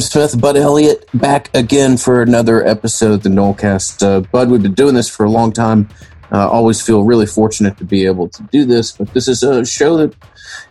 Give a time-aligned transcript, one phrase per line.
[0.00, 4.02] Smith, Bud Elliott, back again for another episode of the Nolecast.
[4.02, 5.88] Uh, Bud, we've been doing this for a long time.
[6.32, 9.64] Uh, always feel really fortunate to be able to do this, but this is a
[9.64, 10.14] show that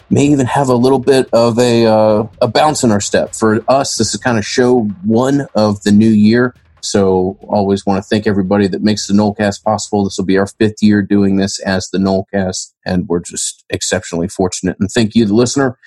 [0.09, 3.33] may even have a little bit of a uh, a bounce in our step.
[3.33, 6.53] For us, this is kind of show one of the new year.
[6.81, 10.03] So always want to thank everybody that makes the Nolecast possible.
[10.03, 14.27] This will be our fifth year doing this as the Nolecast, and we're just exceptionally
[14.27, 14.77] fortunate.
[14.79, 15.77] And thank you, the listener.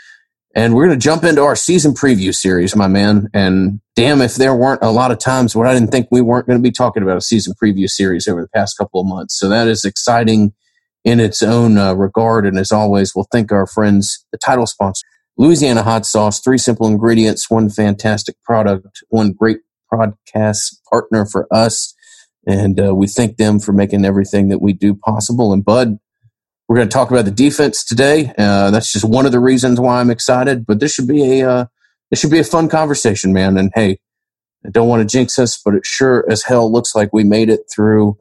[0.54, 3.28] And we're going to jump into our season preview series, my man.
[3.34, 6.46] And damn, if there weren't a lot of times where I didn't think we weren't
[6.46, 9.38] going to be talking about a season preview series over the past couple of months.
[9.38, 10.54] So that is exciting
[11.04, 12.46] in its own uh, regard.
[12.46, 16.86] And as always, we'll thank our friends, the title sponsor, Louisiana Hot Sauce, three simple
[16.86, 19.58] ingredients, one fantastic product, one great
[19.92, 21.94] podcast partner for us.
[22.46, 25.52] And uh, we thank them for making everything that we do possible.
[25.52, 25.98] And Bud,
[26.68, 28.32] we're going to talk about the defense today.
[28.36, 30.66] Uh, that's just one of the reasons why I'm excited.
[30.66, 31.66] But this should be a uh,
[32.10, 33.56] this should be a fun conversation, man.
[33.56, 33.98] And hey,
[34.64, 37.48] I don't want to jinx us, but it sure as hell looks like we made
[37.48, 38.18] it through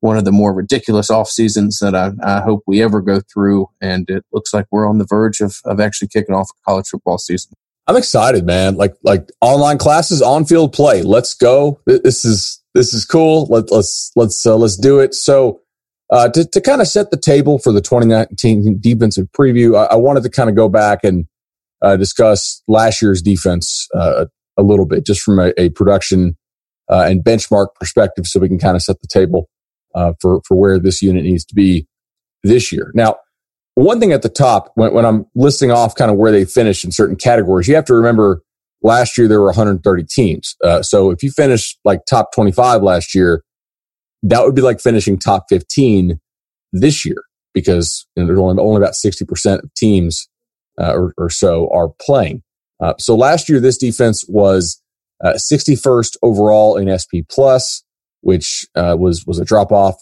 [0.00, 3.68] one of the more ridiculous off seasons that I, I hope we ever go through.
[3.82, 6.88] And it looks like we're on the verge of, of actually kicking off a college
[6.88, 7.52] football season.
[7.86, 8.76] I'm excited, man.
[8.76, 11.02] Like like online classes, on field play.
[11.02, 11.80] Let's go.
[11.86, 13.46] This is this is cool.
[13.46, 15.12] Let, let's let's uh, let's do it.
[15.14, 15.60] So
[16.10, 19.96] uh, to, to kind of set the table for the 2019 defensive preview, I, I
[19.96, 21.26] wanted to kind of go back and
[21.82, 26.36] uh, discuss last year's defense uh, a little bit, just from a, a production
[26.90, 29.48] uh, and benchmark perspective, so we can kind of set the table
[29.94, 31.86] uh, for for where this unit needs to be
[32.42, 32.90] this year.
[32.94, 33.16] Now,
[33.74, 36.84] one thing at the top, when, when I'm listing off kind of where they finished
[36.84, 38.42] in certain categories, you have to remember
[38.82, 40.56] last year there were 130 teams.
[40.64, 43.42] Uh, so if you finish like top 25 last year,
[44.22, 46.20] that would be like finishing top 15
[46.72, 50.28] this year because you know, there's only, only about 60% of teams
[50.80, 52.42] uh, or, or, so are playing.
[52.80, 54.80] Uh, so last year, this defense was
[55.22, 57.84] uh, 61st overall in SP plus,
[58.22, 59.96] which uh, was was a drop off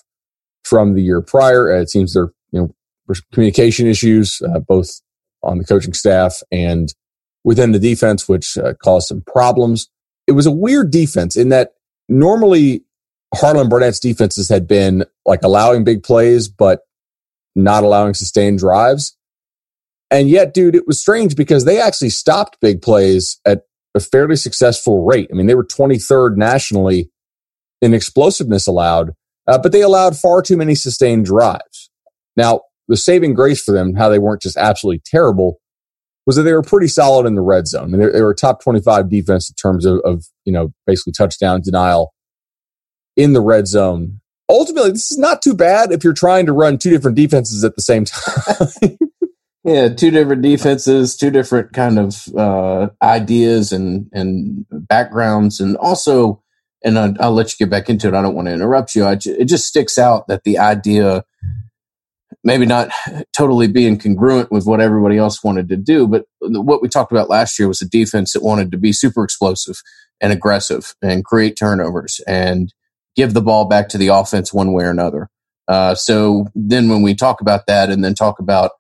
[0.63, 1.73] from the year prior.
[1.73, 5.01] Uh, it seems there you know communication issues uh, both
[5.43, 6.95] on the coaching staff and
[7.43, 9.89] within the defense, which caused some problems.
[10.27, 11.73] It was a weird defense in that
[12.09, 12.85] normally
[13.35, 16.81] Harlon Barnett's defenses had been like allowing big plays, but
[17.55, 19.17] not allowing sustained drives.
[20.11, 23.63] And yet, dude, it was strange because they actually stopped big plays at
[23.95, 25.29] a fairly successful rate.
[25.31, 27.11] I mean, they were 23rd nationally
[27.83, 29.13] in explosiveness allowed,
[29.47, 31.91] uh, but they allowed far too many sustained drives.
[32.37, 35.61] Now, the saving grace for them, how they weren't just absolutely terrible,
[36.27, 37.95] was that they were pretty solid in the red zone.
[37.95, 41.61] I mean, they, were top 25 defense in terms of, of, you know, basically touchdown
[41.61, 42.13] denial
[43.19, 44.21] in the red zone.
[44.49, 47.77] Ultimately, this is not too bad if you're trying to run two different defenses at
[47.77, 48.97] the same time.
[49.65, 56.43] yeah, two different defenses, two different kind of uh, ideas and and backgrounds, and also,
[56.83, 58.15] and I'll, I'll, let you get back into it.
[58.15, 59.15] I don't want to interrupt you.
[59.17, 61.25] Ju- it just sticks out that the idea,
[62.43, 62.91] maybe not
[63.37, 67.29] totally being congruent with what everybody else wanted to do, but what we talked about
[67.29, 69.83] last year was a defense that wanted to be super explosive
[70.23, 72.73] and aggressive and create turnovers and
[73.19, 75.29] give the ball back to the offense one way or another.
[75.67, 78.71] Uh, so then when we talk about that and then talk about,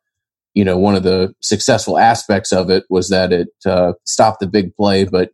[0.54, 4.46] you know, one of the successful aspects of it was that it uh, stopped the
[4.46, 5.30] big play, but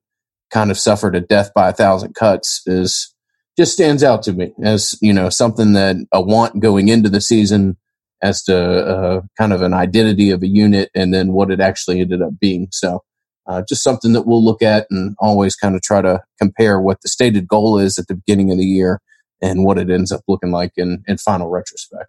[0.51, 3.15] kind of suffered a death by a thousand cuts is
[3.59, 7.21] just stands out to me as, you know, something that a want going into the
[7.21, 7.77] season
[8.23, 12.01] as to uh, kind of an identity of a unit and then what it actually
[12.01, 12.69] ended up being.
[12.71, 13.05] So
[13.47, 17.01] uh, just something that we'll look at and always kind of try to compare what
[17.03, 19.01] the stated goal is at the beginning of the year
[19.43, 22.09] and what it ends up looking like in, in final retrospect.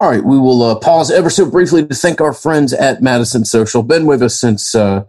[0.00, 3.44] All right, we will uh, pause ever so briefly to thank our friends at Madison
[3.44, 3.82] Social.
[3.82, 5.04] Been with us since uh,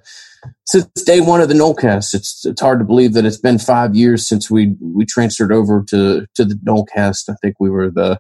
[0.66, 2.13] since day one of the Nolecast.
[2.13, 5.81] It's it's hard to believe that it's been five years since we we transferred over
[5.89, 7.30] to to the Nolecast.
[7.30, 8.19] I think we were the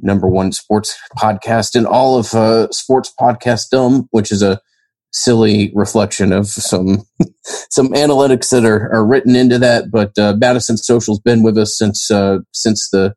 [0.00, 4.62] number one sports podcast in all of uh, sports podcastdom, which is a
[5.12, 7.02] silly reflection of some
[7.70, 9.90] some analytics that are, are written into that.
[9.90, 13.14] But uh, Madison Social's been with us since uh, since the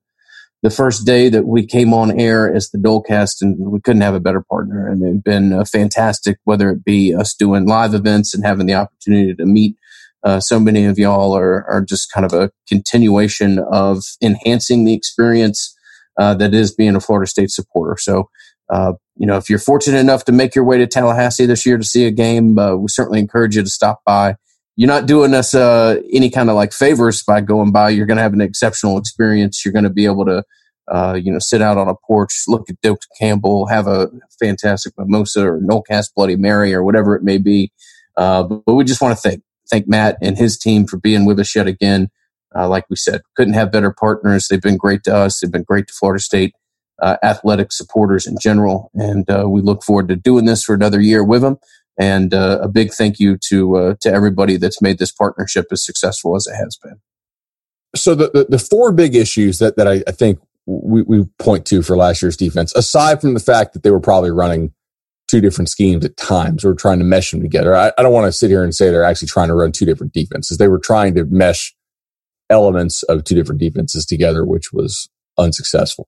[0.63, 4.13] the first day that we came on air as the Nolecast, and we couldn't have
[4.13, 4.87] a better partner.
[4.87, 8.75] And they've been uh, fantastic, whether it be us doing live events and having the
[8.75, 9.75] opportunity to meet.
[10.23, 14.93] Uh, so many of y'all are, are just kind of a continuation of enhancing the
[14.93, 15.75] experience
[16.19, 17.97] uh, that is being a Florida State supporter.
[17.99, 18.29] So
[18.69, 21.77] uh, you know, if you're fortunate enough to make your way to Tallahassee this year
[21.77, 24.35] to see a game, uh, we certainly encourage you to stop by.
[24.75, 27.91] You're not doing us uh, any kind of like favors by going by.
[27.91, 29.63] You're going to have an exceptional experience.
[29.63, 30.43] You're going to be able to,
[30.91, 34.09] uh, you know, sit out on a porch, look at Doak Campbell, have a
[34.39, 37.71] fantastic mimosa or Nolecast Bloody Mary or whatever it may be.
[38.17, 41.25] Uh, but, but we just want to thank thank Matt and his team for being
[41.25, 42.09] with us yet again.
[42.55, 44.47] Uh, like we said, couldn't have better partners.
[44.47, 45.39] They've been great to us.
[45.39, 46.55] They've been great to Florida State
[47.01, 48.91] uh, athletic supporters in general.
[48.93, 51.57] And uh, we look forward to doing this for another year with them.
[51.99, 55.85] And uh, a big thank you to uh, to everybody that's made this partnership as
[55.85, 56.99] successful as it has been.
[57.95, 61.65] So the, the, the four big issues that, that I, I think we, we point
[61.67, 64.73] to for last year's defense, aside from the fact that they were probably running
[65.27, 67.75] two different schemes at times or trying to mesh them together.
[67.75, 69.85] I, I don't want to sit here and say they're actually trying to run two
[69.85, 70.57] different defenses.
[70.57, 71.75] They were trying to mesh
[72.49, 76.07] elements of two different defenses together, which was unsuccessful.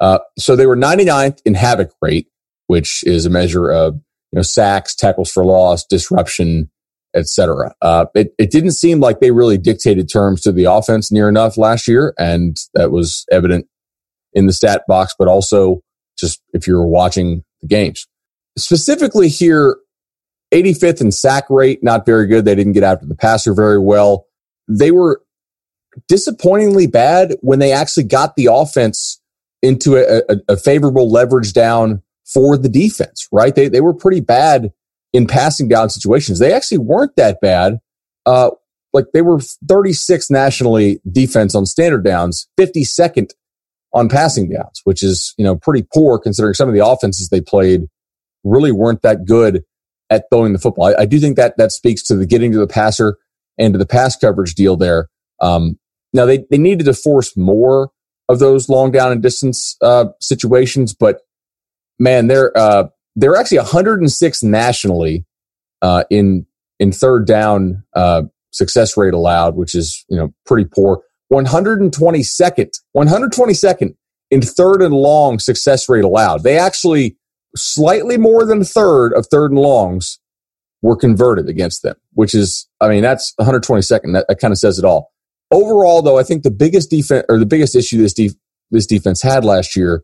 [0.00, 2.28] Uh, so they were 99th in havoc rate,
[2.66, 6.70] which is a measure of you know sacks, tackles for loss, disruption,
[7.14, 7.74] etc.
[7.80, 11.56] Uh, it, it didn't seem like they really dictated terms to the offense near enough
[11.56, 13.66] last year, and that was evident
[14.32, 15.80] in the stat box, but also
[16.18, 18.06] just if you were watching the games.
[18.58, 19.76] Specifically here,
[20.52, 22.44] 85th in sack rate, not very good.
[22.44, 24.26] They didn't get after the passer very well.
[24.68, 25.22] They were
[26.08, 29.20] disappointingly bad when they actually got the offense
[29.66, 33.54] into a, a, a, favorable leverage down for the defense, right?
[33.54, 34.72] They, they were pretty bad
[35.12, 36.38] in passing down situations.
[36.38, 37.78] They actually weren't that bad.
[38.24, 38.50] Uh,
[38.92, 43.30] like they were 36th nationally defense on standard downs, 52nd
[43.92, 47.40] on passing downs, which is, you know, pretty poor considering some of the offenses they
[47.40, 47.82] played
[48.44, 49.64] really weren't that good
[50.10, 50.86] at throwing the football.
[50.86, 53.18] I, I do think that that speaks to the getting to the passer
[53.58, 55.08] and to the pass coverage deal there.
[55.40, 55.78] Um,
[56.12, 57.90] now they, they needed to force more
[58.28, 61.20] of those long down and distance uh, situations, but
[61.98, 65.24] man, they're uh, they're actually 106 nationally
[65.82, 66.46] uh, in
[66.78, 71.02] in third down uh, success rate allowed, which is you know pretty poor.
[71.32, 73.94] 122nd, 122nd
[74.30, 76.42] in third and long success rate allowed.
[76.44, 77.16] They actually
[77.56, 80.18] slightly more than a third of third and longs
[80.82, 84.24] were converted against them, which is, I mean, that's 122nd.
[84.28, 85.12] That, kind of says it all.
[85.50, 88.34] Overall, though, I think the biggest defense or the biggest issue this def-
[88.70, 90.02] this defense had last year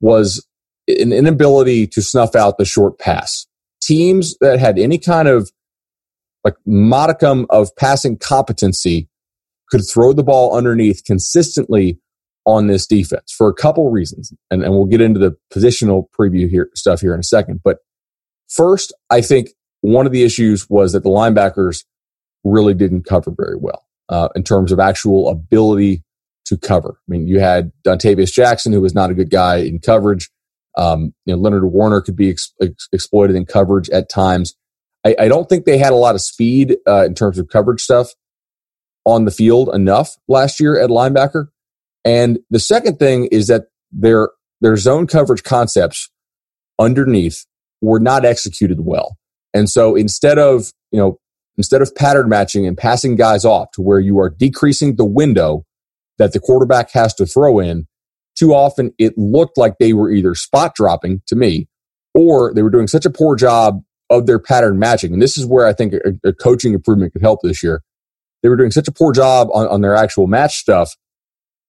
[0.00, 0.46] was
[0.88, 3.46] an inability to snuff out the short pass.
[3.80, 5.50] Teams that had any kind of
[6.44, 9.08] like modicum of passing competency
[9.70, 11.98] could throw the ball underneath consistently
[12.46, 14.32] on this defense for a couple reasons.
[14.50, 17.60] And, and we'll get into the positional preview here stuff here in a second.
[17.64, 17.78] But
[18.48, 19.50] first, I think
[19.80, 21.84] one of the issues was that the linebackers
[22.44, 26.02] really didn't cover very well uh, in terms of actual ability
[26.46, 26.98] to cover.
[26.98, 30.30] I mean, you had Dontavious Jackson, who was not a good guy in coverage.
[30.76, 34.54] Um, you know, Leonard Warner could be ex- ex- exploited in coverage at times.
[35.06, 37.80] I, I, don't think they had a lot of speed uh, in terms of coverage
[37.80, 38.10] stuff
[39.04, 41.46] on the field enough last year at linebacker.
[42.04, 44.30] And the second thing is that their
[44.60, 46.10] their zone coverage concepts
[46.78, 47.46] underneath
[47.80, 49.16] were not executed well.
[49.52, 51.18] And so instead of, you know,
[51.56, 55.64] instead of pattern matching and passing guys off to where you are decreasing the window
[56.18, 57.86] that the quarterback has to throw in,
[58.36, 61.68] too often it looked like they were either spot dropping to me
[62.14, 65.12] or they were doing such a poor job of their pattern matching.
[65.12, 67.82] And this is where I think a, a coaching improvement could help this year.
[68.42, 70.94] They were doing such a poor job on, on their actual match stuff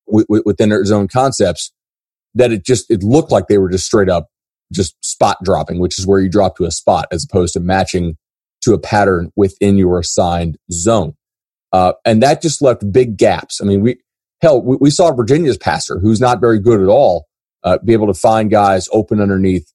[0.07, 1.71] within their zone concepts
[2.35, 4.27] that it just, it looked like they were just straight up
[4.73, 8.17] just spot dropping, which is where you drop to a spot as opposed to matching
[8.65, 11.15] to a pattern within your assigned zone.
[11.71, 13.61] Uh, and that just left big gaps.
[13.61, 13.97] I mean, we,
[14.41, 17.27] hell, we, we saw Virginia's passer, who's not very good at all,
[17.63, 19.71] uh, be able to find guys open underneath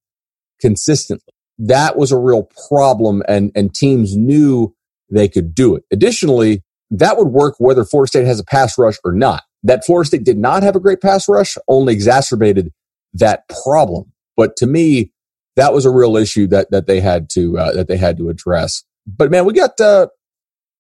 [0.61, 1.33] consistently.
[1.59, 4.75] That was a real problem, and, and teams knew
[5.11, 5.85] they could do it.
[5.93, 9.43] Additionally, that would work whether Florida State has a pass rush or not.
[9.63, 12.73] That Florida State did not have a great pass rush only exacerbated
[13.15, 14.13] that problem.
[14.37, 15.13] But to me,
[15.61, 18.31] that was a real issue that that they had to uh, that they had to
[18.31, 18.83] address.
[19.07, 20.07] But man, we got uh,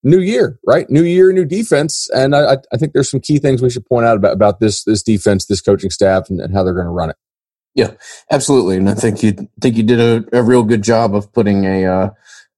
[0.02, 0.88] new year, right?
[0.88, 4.06] New year, new defense, and I, I think there's some key things we should point
[4.06, 6.92] out about about this this defense, this coaching staff, and, and how they're going to
[6.92, 7.16] run it.
[7.74, 7.92] Yeah,
[8.30, 11.66] absolutely, and I think you think you did a, a real good job of putting
[11.66, 12.10] a uh,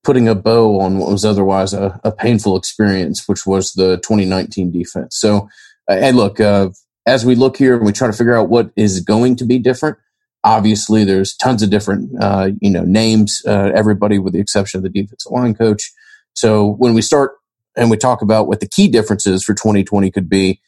[0.04, 4.72] putting a bow on what was otherwise a, a, painful experience, which was the 2019
[4.72, 5.16] defense.
[5.16, 5.48] So,
[5.88, 6.70] uh, hey, look, uh,
[7.06, 9.58] as we look here and we try to figure out what is going to be
[9.60, 9.98] different,
[10.44, 14.84] obviously there's tons of different, uh, you know, names, uh, everybody with the exception of
[14.84, 15.92] the defensive line coach.
[16.34, 17.32] So when we start
[17.76, 20.60] and we talk about what the key differences for 2020 could be,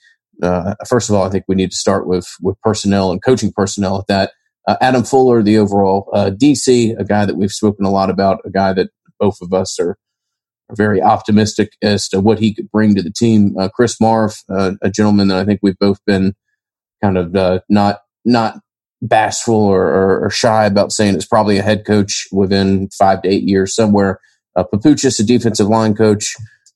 [0.43, 3.53] uh, first of all, I think we need to start with, with personnel and coaching
[3.53, 4.33] personnel at that.
[4.67, 8.51] Uh, Adam Fuller, the overall DC, a guy that we've spoken a lot about, a
[8.51, 9.97] guy that both of us are,
[10.71, 13.57] are very optimistic as to what he could bring to the team.
[13.59, 16.35] Uh, Chris Marve, uh, a gentleman that I think we've both been
[17.03, 18.61] kind of uh, not not
[19.05, 23.29] bashful or, or, or, shy about saying it's probably a head coach within five to
[23.29, 24.19] eight years somewhere.
[24.57, 26.35] Uh, Papuchis, a defensive line coach.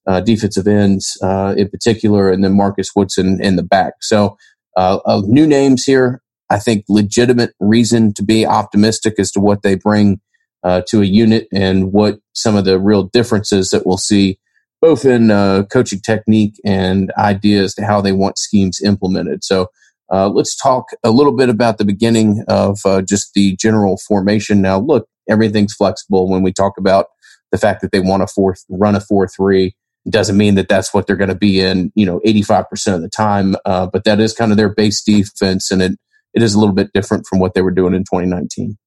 [0.09, 3.95] uh, defensive ends uh, in particular, and then Marcus Woodson in the back.
[4.01, 4.39] So,
[4.77, 6.23] uh, new names here.
[6.51, 10.21] I think legitimate reason to be optimistic as to what they bring
[10.65, 14.39] uh, to a unit and what some of the real differences that we'll see,
[14.81, 19.45] both in uh, coaching technique and ideas to how they want schemes implemented.
[19.45, 19.69] So,
[20.11, 24.63] uh, let's talk a little bit about the beginning of just the general formation.
[24.63, 27.07] Now, look, everything's flexible when we talk about
[27.53, 29.75] the fact that they want to run a four three
[30.09, 33.09] doesn't mean that that's what they're going to be in, you know, 85% of the
[33.09, 33.57] time.
[33.65, 35.71] Uh, but that is kind of their base defense.
[35.71, 35.93] And it,
[36.35, 38.79] it is a little bit different from what they were doing in 2019.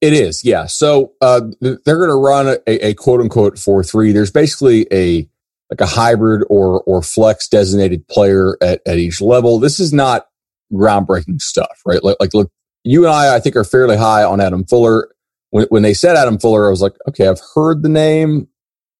[0.00, 0.66] It is, yeah.
[0.66, 4.12] So uh, they're going to run a, a, quote unquote four three.
[4.12, 5.28] There's basically a
[5.70, 9.58] like a hybrid or or flex designated player at, at each level.
[9.58, 10.26] This is not
[10.74, 12.02] groundbreaking stuff, right?
[12.02, 12.50] Like, like look,
[12.82, 15.08] you and I, I think, are fairly high on Adam Fuller.
[15.50, 18.48] When, when they said Adam Fuller, I was like, okay, I've heard the name.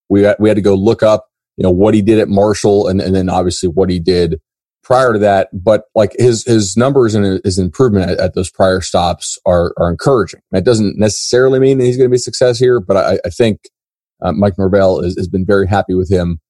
[0.08, 1.26] We had, we had to go look up
[1.56, 4.40] you know, what he did at Marshall and, and then obviously what he did
[4.82, 5.48] prior to that.
[5.52, 9.90] But like his, his numbers and his improvement at, at those prior stops are, are
[9.90, 10.40] encouraging.
[10.50, 13.60] That doesn't necessarily mean that he's going to be success here, but I, I think
[14.22, 16.40] uh, Mike Norvell has been very happy with him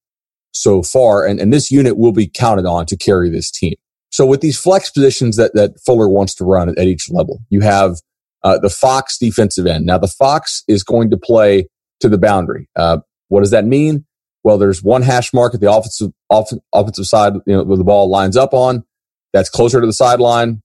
[0.52, 1.26] so far.
[1.26, 3.74] And, and this unit will be counted on to carry this team.
[4.14, 7.40] So with these flex positions that, that Fuller wants to run at, at each level,
[7.50, 7.96] you have
[8.44, 9.86] uh, the Fox defensive end.
[9.86, 11.66] Now the Fox is going to play
[11.98, 12.68] to the boundary.
[12.76, 14.04] Uh, what does that mean?
[14.44, 18.08] Well, there's one hash mark at the offensive, offensive side, you know, where the ball
[18.08, 18.84] lines up on.
[19.32, 20.62] That's closer to the sideline.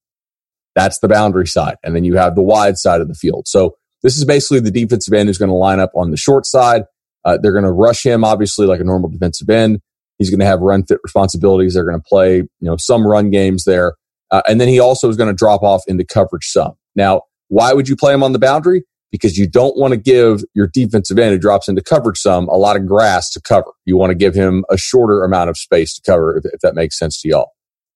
[0.76, 1.78] That's the boundary side.
[1.84, 3.48] And then you have the wide side of the field.
[3.48, 6.46] So this is basically the defensive end who's going to line up on the short
[6.46, 6.84] side.
[7.26, 9.82] Uh, they're going to rush him, obviously, like a normal defensive end.
[10.20, 11.74] He's going to have run fit responsibilities.
[11.74, 13.96] They're going to play, you know, some run games there.
[14.32, 16.74] Uh, and then he also is going to drop off into coverage some.
[16.96, 18.84] Now, why would you play him on the boundary?
[19.12, 22.58] because you don't want to give your defensive end who drops into coverage some a
[22.58, 23.72] lot of grass to cover.
[23.86, 26.76] You want to give him a shorter amount of space to cover, if, if that
[26.76, 27.52] makes sense to y'all.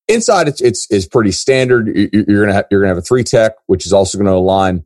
[0.08, 1.90] Inside, it's it's, it's pretty standard.
[1.96, 4.84] You're gonna have, you're gonna have a three tech, which is also going to align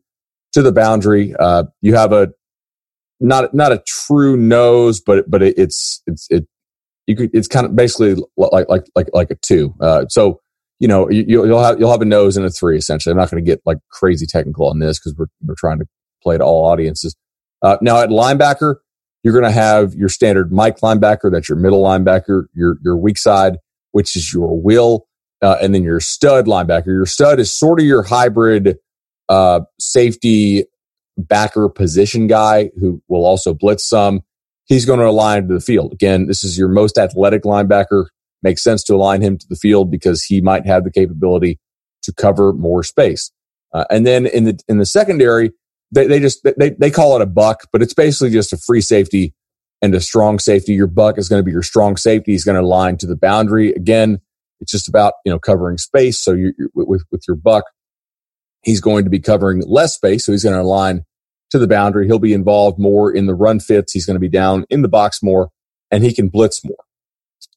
[0.53, 1.33] to the boundary.
[1.39, 2.29] Uh, you have a
[3.19, 6.45] not not a true nose, but but it, it's it's it
[7.07, 9.73] you could it's kind of basically like like like like a two.
[9.81, 10.39] Uh, so
[10.79, 13.11] you know you, will have you'll have a nose and a three essentially.
[13.11, 15.85] I'm not going to get like crazy technical on this because we're we're trying to
[16.21, 17.15] play to all audiences.
[17.61, 18.75] Uh, now at linebacker,
[19.23, 21.31] you're going to have your standard Mike linebacker.
[21.31, 23.57] That's your middle linebacker, your, your weak side,
[23.91, 25.07] which is your will.
[25.41, 26.87] Uh, and then your stud linebacker.
[26.87, 28.77] Your stud is sort of your hybrid,
[29.29, 30.65] uh, safety
[31.17, 34.21] backer position guy who will also blitz some.
[34.67, 35.93] He's going to align to the field.
[35.93, 38.07] Again, this is your most athletic linebacker.
[38.43, 41.59] Makes sense to align him to the field because he might have the capability
[42.03, 43.31] to cover more space.
[43.73, 45.51] Uh, and then in the in the secondary,
[45.91, 48.81] they, they just they, they call it a buck, but it's basically just a free
[48.81, 49.33] safety
[49.81, 50.73] and a strong safety.
[50.73, 52.33] Your buck is going to be your strong safety.
[52.33, 53.71] He's going to align to the boundary.
[53.71, 54.19] Again,
[54.59, 56.19] it's just about you know covering space.
[56.19, 57.65] So you with with your buck,
[58.63, 60.25] he's going to be covering less space.
[60.25, 61.03] So he's going to align
[61.51, 62.05] to the boundary.
[62.07, 63.93] He'll be involved more in the run fits.
[63.93, 65.49] He's going to be down in the box more,
[65.91, 66.77] and he can blitz more.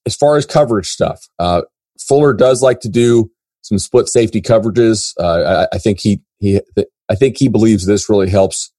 [0.06, 1.62] As far as coverage stuff, uh,
[2.00, 3.30] Fuller does like to do
[3.62, 5.12] some split safety coverages.
[5.18, 6.60] Uh, I, I, think he he
[7.08, 8.72] I think he believes this really helps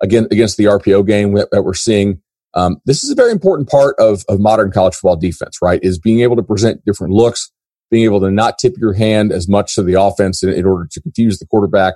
[0.00, 2.20] again against the RPO game that we're seeing.
[2.54, 5.80] Um, this is a very important part of, of modern college football defense, right?
[5.82, 7.50] Is being able to present different looks,
[7.90, 10.88] being able to not tip your hand as much to the offense in, in order
[10.90, 11.94] to confuse the quarterback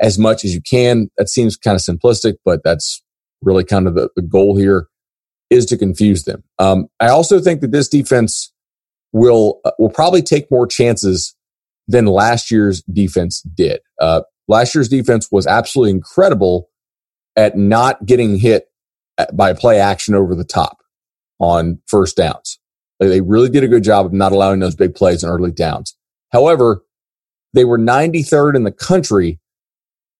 [0.00, 1.08] as much as you can.
[1.18, 3.02] That seems kind of simplistic, but that's
[3.42, 4.88] really kind of the, the goal here
[5.50, 6.42] is to confuse them.
[6.58, 8.52] Um, I also think that this defense
[9.12, 11.34] will uh, will probably take more chances
[11.88, 13.80] than last year's defense did.
[14.00, 16.68] Uh, Last year's defense was absolutely incredible
[17.36, 18.66] at not getting hit
[19.32, 20.78] by play action over the top
[21.38, 22.58] on first downs.
[22.98, 25.96] They really did a good job of not allowing those big plays in early downs.
[26.32, 26.84] However,
[27.52, 29.40] they were 93rd in the country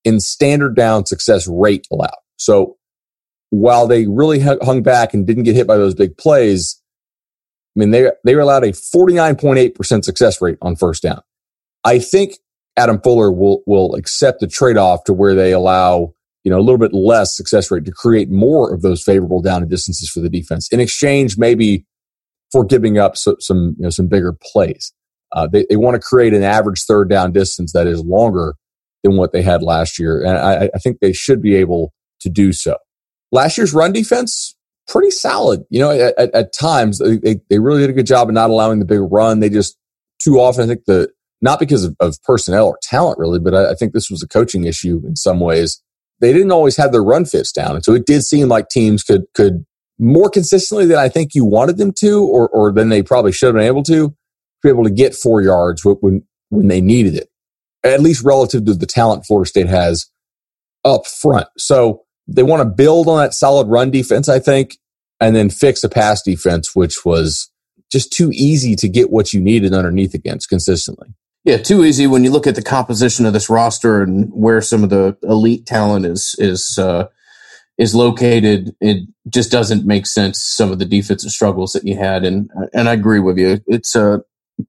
[0.05, 2.11] in standard down success rate allowed.
[2.37, 2.77] So
[3.51, 6.81] while they really hung back and didn't get hit by those big plays,
[7.77, 11.23] I mean, they, they were allowed a 49.8% success rate on first down.
[11.85, 12.35] I think
[12.77, 16.63] Adam Fuller will will accept the trade off to where they allow you know a
[16.63, 20.21] little bit less success rate to create more of those favorable down and distances for
[20.21, 21.85] the defense in exchange maybe
[22.51, 24.93] for giving up so, some you know some bigger plays.
[25.33, 28.55] Uh, they they want to create an average third down distance that is longer
[29.03, 32.29] than what they had last year, and I, I think they should be able to
[32.29, 32.77] do so.
[33.31, 34.55] Last year's run defense
[34.89, 35.65] pretty solid.
[35.71, 38.51] You know, at, at, at times they, they really did a good job of not
[38.51, 39.41] allowing the big run.
[39.41, 39.77] They just
[40.23, 41.09] too often I think the
[41.41, 44.29] not because of, of personnel or talent really, but I, I, think this was a
[44.29, 45.83] coaching issue in some ways.
[46.21, 47.75] They didn't always have their run fits down.
[47.75, 49.67] And so it did seem like teams could, could
[49.99, 53.47] more consistently than I think you wanted them to, or, or than they probably should
[53.47, 54.15] have been able to, to
[54.63, 57.29] be able to get four yards when, when they needed it,
[57.85, 60.11] at least relative to the talent Florida State has
[60.85, 61.49] up front.
[61.59, 64.79] So they want to build on that solid run defense, I think,
[65.21, 67.51] and then fix a pass defense, which was
[67.91, 71.09] just too easy to get what you needed underneath against consistently.
[71.45, 74.85] Yeah, too easy when you look at the composition of this roster and where some
[74.85, 77.09] of the elite talent is is uh,
[77.79, 78.77] is located.
[78.81, 80.41] It just doesn't make sense.
[80.41, 83.61] Some of the defensive struggles that you had, and and I agree with you.
[83.67, 84.19] It's a uh,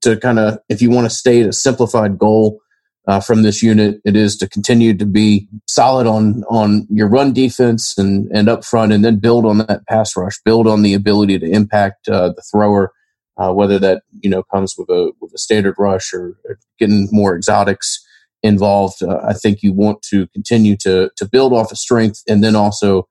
[0.01, 2.59] to kind of if you want to state a simplified goal
[3.07, 7.33] uh, from this unit, it is to continue to be solid on on your run
[7.33, 10.93] defense and and up front, and then build on that pass rush, build on the
[10.93, 12.91] ability to impact uh, the thrower
[13.37, 16.37] uh, whether that you know comes with a with a standard rush or,
[16.79, 18.03] getting more exotics
[18.41, 19.01] involved.
[19.01, 22.55] Uh, I think you want to continue to to build off of strength and then
[22.55, 23.07] also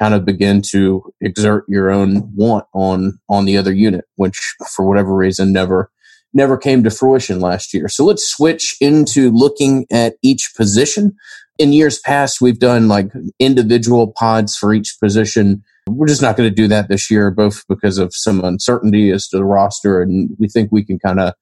[0.00, 4.86] kind of begin to exert your own want on on the other unit, which for
[4.86, 5.90] whatever reason never
[6.34, 7.88] never came to fruition last year.
[7.88, 11.16] So let's switch into looking at each position.
[11.58, 16.48] In years past, we've done like individual pods for each position we're just not going
[16.48, 20.34] to do that this year, both because of some uncertainty as to the roster, and
[20.38, 21.34] we think we can kind of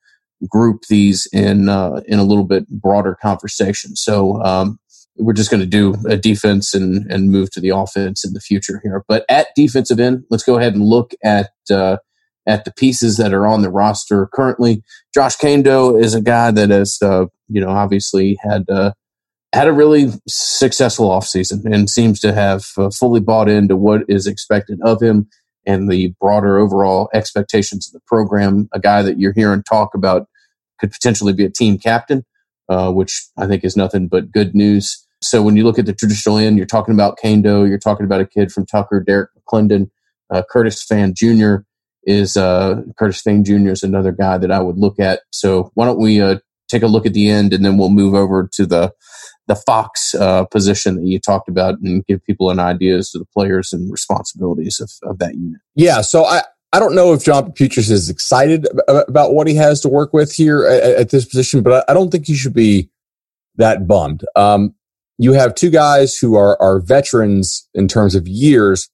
[0.49, 3.95] group these in uh, in a little bit broader conversation.
[3.95, 4.79] So um,
[5.17, 8.41] we're just going to do a defense and and move to the offense in the
[8.41, 9.05] future here.
[9.07, 11.99] But at defensive end, let's go ahead and look at uh,
[12.47, 14.83] at the pieces that are on the roster currently.
[15.15, 18.93] Josh Kaindoh is a guy that has uh, you know obviously had uh,
[19.53, 24.27] had a really successful offseason and seems to have uh, fully bought into what is
[24.27, 25.29] expected of him
[25.67, 28.69] and the broader overall expectations of the program.
[28.73, 30.27] A guy that you're hearing talk about
[30.81, 32.25] could potentially be a team captain,
[32.69, 35.07] uh, which I think is nothing but good news.
[35.21, 38.21] So when you look at the traditional end, you're talking about Kaindoh, you're talking about
[38.21, 39.91] a kid from Tucker, Derrick McLendon,
[40.31, 41.57] uh, Curtis Fann Jr.
[42.05, 43.71] is uh, Curtis Fann Jr.
[43.71, 45.21] is another guy that I would look at.
[45.31, 46.39] So why don't we uh,
[46.69, 48.93] take a look at the end and then we'll move over to the
[49.49, 53.19] the Fox uh, position that you talked about and give people an idea as to
[53.19, 55.61] the players and responsibilities of, of that unit.
[55.75, 56.01] Yeah.
[56.01, 59.89] So I, I don't know if John Petras is excited about what he has to
[59.89, 62.89] work with here at, at this position, but I don't think he should be
[63.57, 64.25] that bummed.
[64.37, 64.75] Um,
[65.19, 68.89] you have two guys who are, are veterans in terms of years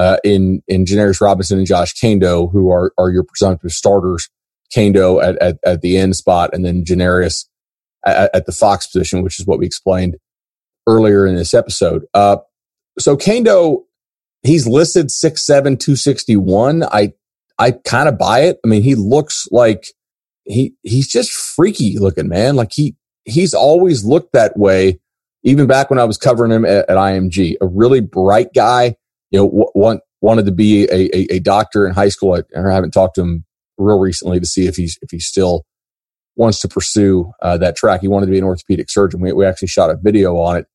[0.00, 4.30] uh, in in Janarius Robinson and Josh Kaindoh, who are are your presumptive starters.
[4.74, 7.46] Kaindoh at, at, at the end spot, and then Janarius
[8.06, 10.16] at, at, the Fox position, which is what we explained
[10.86, 12.04] earlier in this episode.
[12.14, 12.36] Uh,
[12.96, 13.82] so Kaindoh,
[14.44, 16.84] he's listed 6'7", 261.
[16.84, 17.12] I,
[17.58, 18.60] I kind of buy it.
[18.64, 19.86] I mean, he looks like
[20.44, 22.54] he, he's just freaky looking, man.
[22.54, 25.00] Like he, he's always looked that way.
[25.42, 28.94] Even back when I was covering him at, at IMG, a really bright guy,
[29.30, 32.34] you know, w- want, wanted to be a, a, a, doctor in high school.
[32.34, 33.44] I, I haven't talked to him
[33.78, 35.64] real recently to see if he's, if he's still
[36.36, 38.00] wants to pursue uh, that track.
[38.00, 39.20] He wanted to be an orthopedic surgeon.
[39.20, 40.66] We, we actually shot a video on it.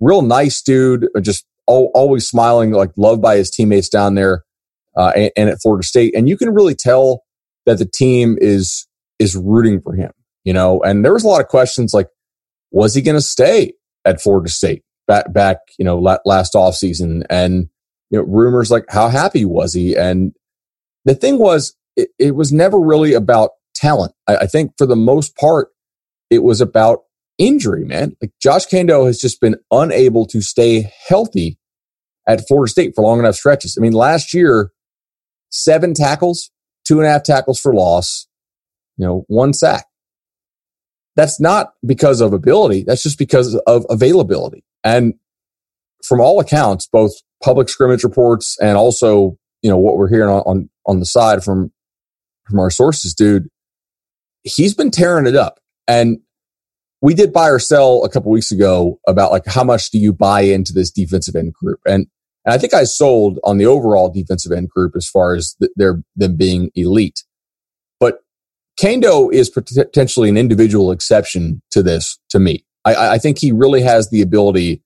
[0.00, 4.44] Real nice dude, uh, just all, always smiling, like loved by his teammates down there
[4.96, 6.14] uh, and, and, at Florida State.
[6.16, 7.22] And you can really tell
[7.66, 8.86] that the team is
[9.18, 10.10] is rooting for him.
[10.44, 12.08] You know, and there was a lot of questions like,
[12.72, 17.24] was he going to stay at Florida State back back you know last off season?
[17.30, 17.68] And
[18.12, 19.96] you know, rumors like how happy was he?
[19.96, 20.32] And
[21.04, 24.14] the thing was, it, it was never really about talent.
[24.28, 25.70] I, I think for the most part,
[26.30, 27.00] it was about
[27.38, 28.14] injury, man.
[28.20, 31.58] Like Josh Kaindoh has just been unable to stay healthy
[32.28, 33.76] at Florida State for long enough stretches.
[33.76, 34.70] I mean, last year,
[35.50, 36.50] seven tackles,
[36.86, 38.28] two and a half tackles for loss,
[38.98, 39.86] you know, one sack.
[41.16, 42.84] That's not because of ability.
[42.86, 44.64] That's just because of availability.
[44.84, 45.14] And
[46.02, 47.12] from all accounts, both
[47.42, 51.44] public scrimmage reports and also, you know, what we're hearing on, on, on the side
[51.44, 51.72] from,
[52.48, 53.48] from our sources, dude,
[54.42, 55.58] he's been tearing it up.
[55.86, 56.18] And
[57.00, 60.12] we did buy or sell a couple weeks ago about like how much do you
[60.12, 61.80] buy into this defensive end group?
[61.86, 62.06] And,
[62.44, 65.72] and I think I sold on the overall defensive end group as far as th-
[65.76, 67.24] their them being elite.
[68.00, 68.20] But
[68.80, 72.64] Kaindoh is potentially an individual exception to this to me.
[72.84, 74.82] I, I think he really has the ability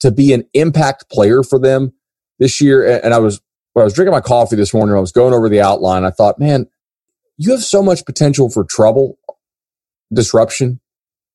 [0.00, 1.92] to be an impact player for them
[2.38, 3.00] this year.
[3.02, 3.40] And I was
[3.72, 6.04] when I was drinking my coffee this morning, I was going over the outline.
[6.04, 6.66] I thought, man,
[7.36, 9.18] you have so much potential for trouble,
[10.12, 10.80] disruption,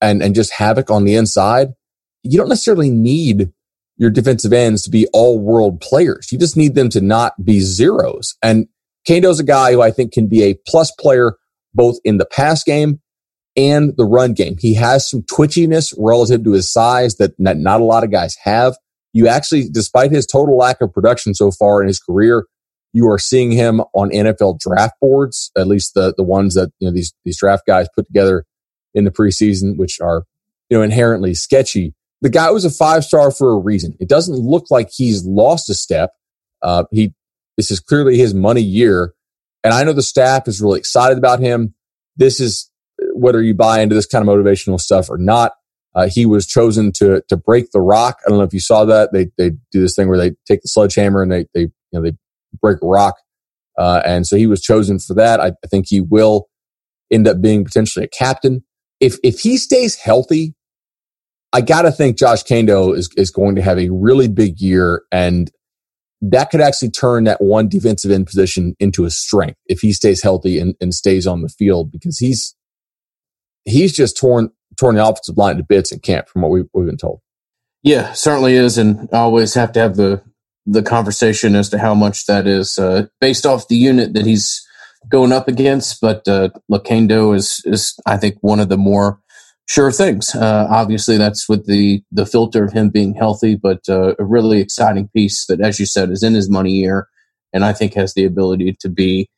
[0.02, 1.70] and, and just havoc on the inside.
[2.24, 3.52] You don't necessarily need
[3.98, 6.32] your defensive ends to be all world players.
[6.32, 8.36] You just need them to not be zeros.
[8.44, 8.68] And
[9.08, 11.38] Kaindoh's a guy who I think can be a plus player
[11.74, 13.00] both in the pass game
[13.56, 14.58] and the run game.
[14.60, 18.78] He has some twitchiness relative to his size that not, a lot of guys have.
[19.14, 22.46] You actually, despite his total lack of production so far in his career,
[22.92, 26.88] You are seeing him on NFL draft boards, at least the the ones that you
[26.88, 28.46] know these these draft guys put together
[28.94, 30.24] in the preseason, which are
[30.70, 31.94] you know inherently sketchy.
[32.22, 33.96] The guy was a five star for a reason.
[34.00, 36.12] It doesn't look like he's lost a step.
[36.62, 37.14] Uh, he
[37.58, 39.14] this is clearly his money year,
[39.64, 41.74] and I know the staff is really excited about him.
[42.18, 42.70] This is
[43.16, 45.54] whether you buy into this kind of motivational stuff or not.
[45.96, 48.20] Uh, he was chosen to to break the rock.
[48.26, 49.14] I don't know if you saw that.
[49.14, 52.02] They they do this thing where they take the sledgehammer and they they you know
[52.02, 52.18] they
[52.62, 53.16] break a rock,
[53.78, 55.40] uh, and so he was chosen for that.
[55.40, 56.50] I, I think he will
[57.12, 58.64] end up being potentially a captain
[59.00, 60.54] if if he stays healthy.
[61.54, 65.04] I got to think Josh Kaindoh is is going to have a really big year,
[65.14, 65.50] and
[66.22, 70.22] that could actually turn that one defensive end position into a strength if he stays
[70.22, 72.54] healthy and, and stays on the field because he's
[73.66, 76.88] he's just torn torn the offensive line to bits in camp, from what we, we've
[76.88, 77.22] been told.
[77.84, 80.24] Yeah, certainly is, and I always have to have the
[80.66, 84.66] the conversation as to how much that is uh, based off the unit that he's
[85.10, 86.02] going up against.
[86.02, 89.20] But uh, Lakendo is is I think one of the more
[89.68, 90.34] sure things.
[90.34, 94.60] Uh, obviously, that's with the the filter of him being healthy, but uh, a really
[94.60, 97.08] exciting piece that, as you said, is in his money year,
[97.54, 99.30] and I think has the ability to be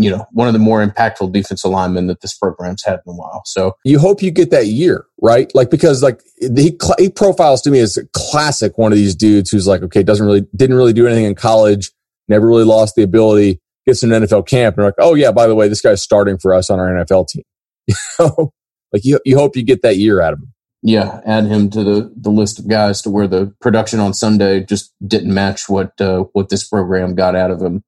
[0.00, 3.14] you know, one of the more impactful defensive linemen that this program's had in a
[3.14, 3.42] while.
[3.44, 5.54] So you hope you get that year, right?
[5.54, 9.50] Like, because like he, he profiles to me as a classic one of these dudes
[9.50, 11.90] who's like, okay, doesn't really, didn't really do anything in college,
[12.28, 15.54] never really lost the ability, gets an NFL camp and like, oh yeah, by the
[15.54, 17.44] way, this guy's starting for us on our NFL team.
[17.88, 18.52] You know,
[18.92, 20.54] like you, you hope you get that year out of him.
[20.82, 24.64] Yeah, add him to the, the list of guys to where the production on Sunday
[24.64, 27.84] just didn't match what uh, what this program got out of him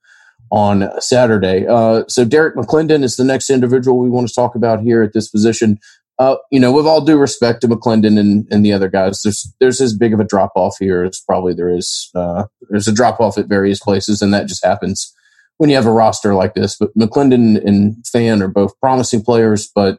[0.52, 1.66] on Saturday.
[1.66, 5.14] Uh, so Derrick McLendon is the next individual we want to talk about here at
[5.14, 5.80] this position.
[6.18, 9.50] Uh, you know, with all due respect to McLendon and, and the other guys, there's
[9.60, 12.10] there's as big of a drop off here as probably there is.
[12.14, 15.12] Uh, there's a drop off at various places, and that just happens
[15.56, 16.76] when you have a roster like this.
[16.78, 19.98] But McLendon and Fann are both promising players, but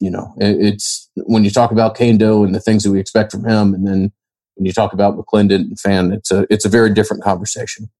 [0.00, 3.30] you know, it, it's when you talk about Kaindoh and the things that we expect
[3.30, 4.12] from him, and then
[4.56, 7.90] when you talk about McLendon and Fann, it's a it's a very different conversation.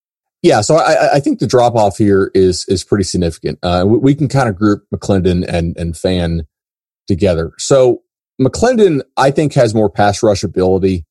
[0.44, 3.58] Yeah, so I, I think the drop off here is is pretty significant.
[3.62, 6.42] Uh, we, we, can kind of group McLendon and and Fann
[7.08, 7.52] together.
[7.56, 8.02] So
[8.38, 11.06] McLendon, I think, has more pass rush ability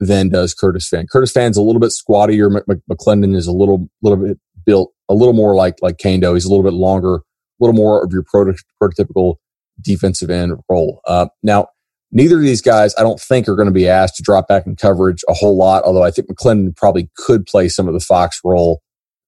[0.00, 1.06] than does Curtis Fann.
[1.10, 2.54] Curtis Fann's a little bit squattier.
[2.54, 6.34] M- McLendon is a little little bit built a little more like like Kaindoh.
[6.34, 7.20] He's a little bit longer, a
[7.60, 9.36] little more of your proto- prototypical
[9.80, 11.00] defensive end role.
[11.06, 11.68] Uh, now,
[12.16, 14.66] Neither of these guys, I don't think, are going to be asked to drop back
[14.66, 18.00] in coverage a whole lot, although I think McLendon probably could play some of the
[18.00, 18.80] Fox role.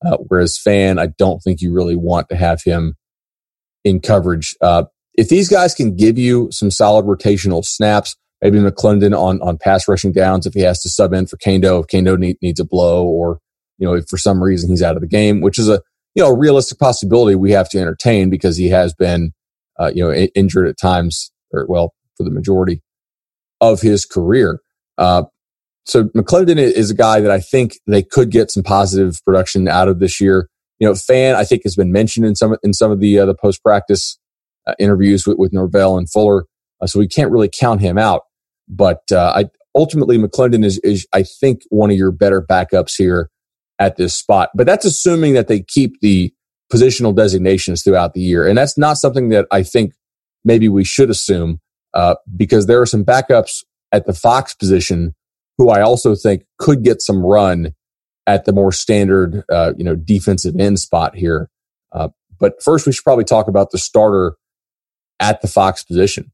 [0.05, 2.95] Uh, whereas Fann, I don't think you really want to have him
[3.85, 4.55] in coverage.
[4.61, 9.59] Uh, if these guys can give you some solid rotational snaps, maybe McLendon on, on
[9.59, 12.61] pass rushing downs if he has to sub in for Kaindoh, if Kaindoh need, needs
[12.61, 13.41] a blow or,
[13.79, 15.81] you know, if for some reason he's out of the game, which is a,
[16.15, 19.33] you know, realistic possibility we have to entertain because he has been,
[19.81, 22.83] uh, you know, injured at times or well, for the majority
[23.61, 24.61] of his career.
[24.99, 25.25] Uh,
[25.85, 29.89] so McLendon is a guy that I think they could get some positive production out
[29.89, 30.49] of this year.
[30.79, 33.27] You know, Fann I think has been mentioned in some in some of the uh,
[33.27, 34.19] the post practice
[34.67, 36.45] uh, interviews with, with Norvell and Fuller,
[36.81, 38.23] uh, so we can't really count him out.
[38.69, 43.31] But uh, I ultimately McLendon is is I think one of your better backups here
[43.79, 44.51] at this spot.
[44.55, 46.33] But that's assuming that they keep the
[46.71, 49.93] positional designations throughout the year, and that's not something that I think
[50.45, 51.61] maybe we should assume
[51.97, 55.15] uh, because there are some backups at the Fox position
[55.57, 57.75] who I also think could get some run
[58.27, 61.49] at the more standard, uh, you know, defensive end spot here.
[61.93, 64.35] Uh, but first, we should probably talk about the starter
[65.21, 66.31] at the Fox position.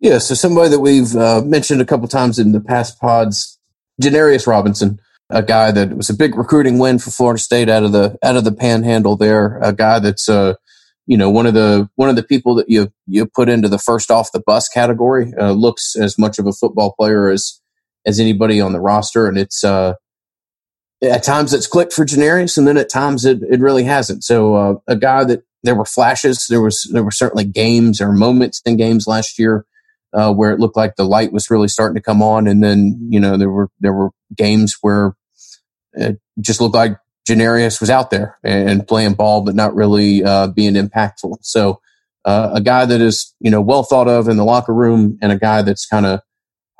[0.00, 3.60] Yeah, so somebody that we've uh, mentioned a couple times in the past pods,
[4.02, 4.98] Janarius Robinson,
[5.30, 8.36] a guy that was a big recruiting win for Florida State out of the out
[8.36, 9.16] of the Panhandle.
[9.16, 10.54] There, a guy that's uh,
[11.06, 13.78] you know one of the one of the people that you you put into the
[13.78, 17.60] first off the bus category uh, looks as much of a football player as
[18.06, 19.26] as anybody on the roster.
[19.26, 19.94] And it's uh
[21.02, 24.24] at times it's clicked for Janarius and then at times it, it really hasn't.
[24.24, 26.46] So uh, a guy that there were flashes.
[26.48, 29.66] There was there were certainly games or moments in games last year
[30.14, 32.46] uh, where it looked like the light was really starting to come on.
[32.46, 35.14] And then you know there were there were games where
[35.92, 40.48] it just looked like Janarius was out there and playing ball, but not really uh,
[40.48, 41.38] being impactful.
[41.42, 41.80] So
[42.24, 45.32] uh, a guy that is you know well thought of in the locker room, and
[45.32, 46.20] a guy that's kind of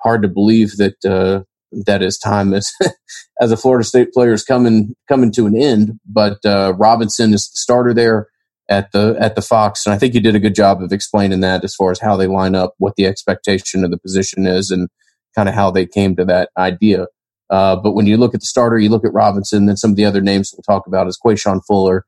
[0.01, 1.43] hard to believe that uh,
[1.87, 2.73] that his time as
[3.41, 5.99] as a Florida State player is coming coming to an end.
[6.07, 8.29] But uh, Robinson is the starter there
[8.69, 11.41] at the at the Fox, and I think you did a good job of explaining
[11.41, 14.71] that as far as how they line up, what the expectation of the position is,
[14.71, 14.89] and
[15.35, 17.07] kind of how they came to that idea.
[17.51, 19.97] Uh, but when you look at the starter, you look at Robinson, then some of
[19.97, 22.05] the other names we'll talk about is Quashon Fuller,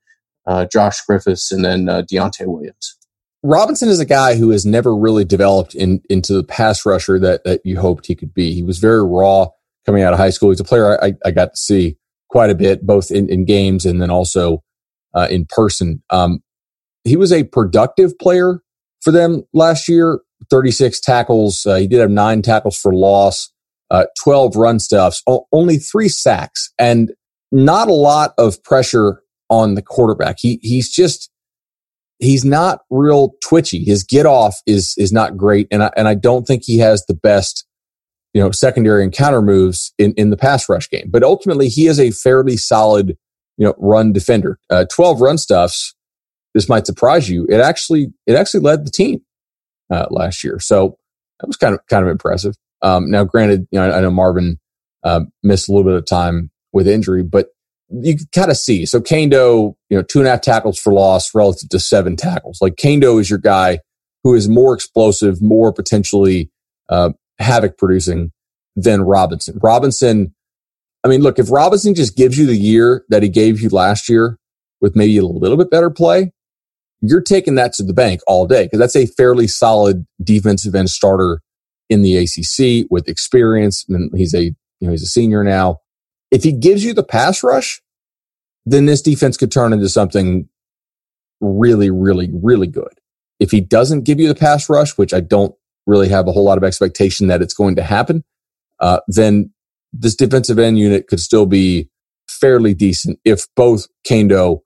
[0.46, 2.96] uh, Josh Griffis, and then uh, Deontay Williams.
[3.44, 7.44] Robinson is a guy who has never really developed in, into the pass rusher that,
[7.44, 8.52] that you hoped he could be.
[8.52, 9.48] He was very raw
[9.86, 10.50] coming out of high school.
[10.50, 11.96] He's a player I, I got to see
[12.28, 14.62] quite a bit, both in, in games and then also
[15.14, 16.02] uh, in person.
[16.10, 16.42] Um,
[17.04, 18.60] he was a productive player
[19.02, 20.20] for them last year.
[20.50, 21.66] 36 tackles.
[21.66, 23.52] Uh, he did have nine tackles for loss,
[23.90, 27.12] uh, 12 run stuffs, o- only three sacks, and
[27.50, 30.36] not a lot of pressure on the quarterback.
[30.38, 31.30] He he's just
[32.18, 33.84] he's not real twitchy.
[33.84, 37.04] His get off is is not great, and I, and I don't think he has
[37.06, 37.66] the best
[38.34, 41.08] you know secondary and counter moves in in the pass rush game.
[41.10, 43.16] But ultimately, he is a fairly solid
[43.56, 44.58] you know run defender.
[44.70, 45.94] Uh, Twelve run stuffs.
[46.54, 47.46] This might surprise you.
[47.48, 49.20] It actually it actually led the team
[49.90, 50.98] uh, last year, so
[51.40, 52.54] that was kind of kind of impressive.
[52.82, 54.58] Um, now, granted, you know I, I know Marvin
[55.04, 57.48] uh, missed a little bit of time with injury, but
[57.90, 58.86] you kind of see.
[58.86, 62.58] So Kaindoh, you know, two and a half tackles for loss relative to seven tackles.
[62.60, 63.80] Like Kaindoh is your guy
[64.24, 66.50] who is more explosive, more potentially
[66.88, 68.32] uh, havoc producing
[68.76, 69.58] than Robinson.
[69.62, 70.34] Robinson,
[71.04, 74.08] I mean, look, if Robinson just gives you the year that he gave you last
[74.08, 74.38] year
[74.80, 76.32] with maybe a little bit better play,
[77.00, 80.90] you're taking that to the bank all day because that's a fairly solid defensive end
[80.90, 81.40] starter
[81.88, 83.84] in the ACC with experience.
[83.88, 85.80] And he's a, you know, he's a senior now
[86.30, 87.80] if he gives you the pass rush,
[88.66, 90.48] then this defense could turn into something
[91.40, 93.00] really, really, really good.
[93.40, 95.54] If he doesn't give you the pass rush, which I don't
[95.86, 98.24] really have a whole lot of expectation that it's going to happen,
[98.80, 99.52] uh, then
[99.92, 101.88] this defensive end unit could still be
[102.28, 104.60] fairly decent if both Kaindoh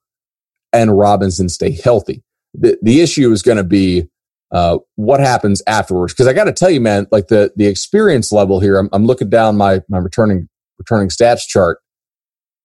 [0.72, 2.24] and Robinson stay healthy.
[2.54, 4.08] The, the issue is going to be
[4.52, 6.12] uh, what happens afterwards.
[6.12, 8.76] Because I got to tell you, man, like the the experience level here.
[8.76, 11.78] I'm, I'm looking down my my returning returning stats chart.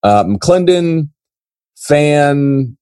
[0.02, 1.10] Uh, McLendon,
[1.76, 2.76] Fann,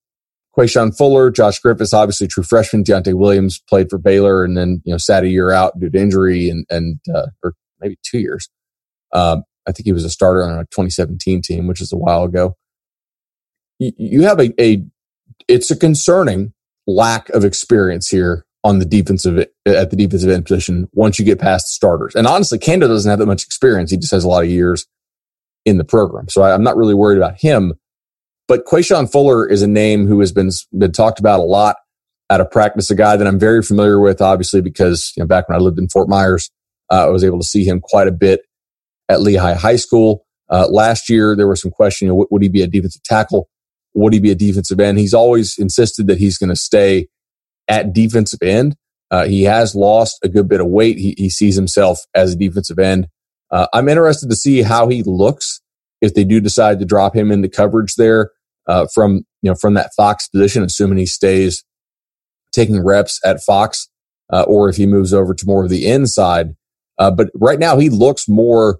[0.55, 2.83] Quashon Fuller, Josh Griffis, obviously true freshman.
[2.83, 5.99] Deontay Williams played for Baylor and then you know sat a year out due to
[5.99, 8.49] injury and and uh, or maybe two years.
[9.13, 12.23] Uh, I think he was a starter on a 2017 team, which is a while
[12.23, 12.55] ago.
[13.79, 14.83] You, you have a, a
[15.47, 16.53] it's a concerning
[16.87, 21.39] lack of experience here on the defensive at the defensive end position once you get
[21.39, 22.15] past the starters.
[22.15, 23.91] And honestly, Kaindoh doesn't have that much experience.
[23.91, 24.85] He just has a lot of years
[25.65, 26.29] in the program.
[26.29, 27.73] So I, am not really worried about him.
[28.47, 31.75] But Quashon Fuller is a name who has been been talked about a lot
[32.29, 32.89] out of practice.
[32.89, 35.77] A guy that I'm very familiar with, obviously, because you know, back when I lived
[35.77, 36.49] in Fort Myers,
[36.89, 38.41] uh, I was able to see him quite a bit
[39.09, 40.25] at Lehigh High School.
[40.49, 43.49] Uh, last year, there was some question: you know, would he be a defensive tackle?
[43.93, 44.97] Would he be a defensive end?
[44.97, 47.07] He's always insisted that he's going to stay
[47.67, 48.75] at defensive end.
[49.09, 50.97] Uh, he has lost a good bit of weight.
[50.97, 53.07] He, he sees himself as a defensive end.
[53.49, 55.61] Uh, I'm interested to see how he looks
[56.01, 58.31] if they do decide to drop him into coverage there
[58.67, 61.63] uh, from you know from that Fox position, assuming he stays
[62.51, 63.89] taking reps at Fox,
[64.31, 66.55] uh, or if he moves over to more of the inside.
[66.97, 68.79] Uh, but right now, he looks more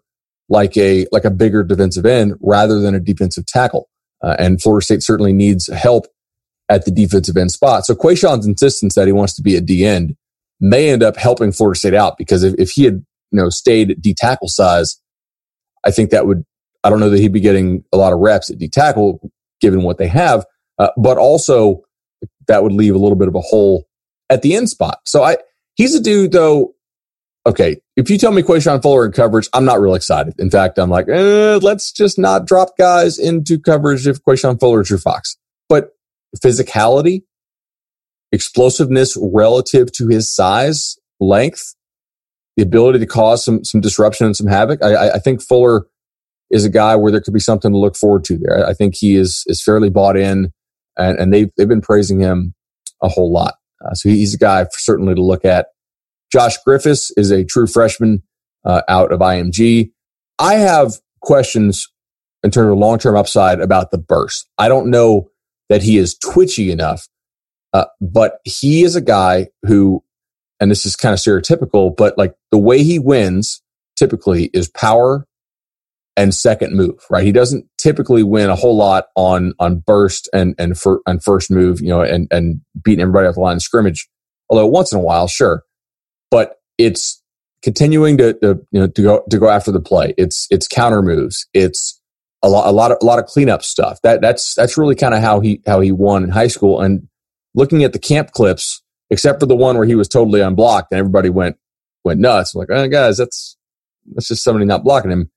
[0.50, 3.90] like a like a bigger defensive end rather than a defensive tackle.
[4.22, 6.08] Uh, and Florida State certainly needs help
[6.70, 7.86] at the defensive end spot.
[7.86, 10.16] So Quashon's insistence that he wants to be a D end
[10.60, 13.92] may end up helping Florida State out because if, if he had you know, stayed
[13.92, 15.00] at D tackle size,
[15.86, 16.44] I think that would,
[16.84, 19.84] I don't know that he'd be getting a lot of reps at D tackle given
[19.84, 20.46] what they have,
[20.80, 21.84] uh, but also
[22.48, 23.88] that would leave a little bit of a hole
[24.30, 25.00] at the end spot.
[25.06, 25.38] So I,
[25.76, 26.74] he's a dude though.
[27.46, 27.78] Okay.
[27.96, 30.38] If you tell me Quashon Fuller in coverage, I'm not real excited.
[30.38, 34.82] In fact, I'm like, eh, let's just not drop guys into coverage if Quashon Fuller
[34.82, 35.38] is your Fox.
[35.70, 35.97] But
[36.36, 37.24] physicality,
[38.32, 41.76] explosiveness relative to his size, length,
[42.56, 44.84] the ability to cause some some disruption and some havoc.
[44.84, 45.88] I, I think Fuller
[46.50, 48.66] is a guy where there could be something to look forward to there.
[48.68, 50.52] I think he is is fairly bought in,
[50.98, 52.54] and, and they've they've been praising him
[53.02, 53.56] a whole lot.
[53.86, 55.68] Uh, so he's a guy certainly to look at.
[56.32, 58.24] Josh Griffis is a true freshman
[58.66, 59.92] uh, out of IMG.
[60.40, 61.88] I have questions
[62.44, 64.50] in terms of long term upside about the burst.
[64.58, 65.30] I don't know
[65.70, 67.08] that he is twitchy enough,
[67.74, 70.04] uh, but he is a guy who
[70.60, 73.62] and this is kind of stereotypical, but like the way he wins
[73.96, 75.26] typically is power
[76.16, 77.24] and second move, right?
[77.24, 81.52] He doesn't typically win a whole lot on on burst and and for and first
[81.52, 84.10] move, you know, and and beating everybody off the line of scrimmage.
[84.50, 85.64] Although once in a while, sure,
[86.32, 87.22] but it's
[87.62, 90.14] continuing to, to you know to go to go after the play.
[90.18, 91.48] It's it's counter moves.
[91.54, 92.02] It's
[92.44, 94.00] a lot a lot of a lot of cleanup stuff.
[94.04, 96.82] That that's that's really kind of how he how he won in high school.
[96.82, 97.08] And
[97.56, 101.00] looking at the camp clips, except for the one where he was totally unblocked and
[101.00, 101.58] everybody went
[102.04, 102.56] went nuts.
[102.56, 103.58] Like, oh, guys, that's
[104.14, 105.30] that's just somebody not blocking him.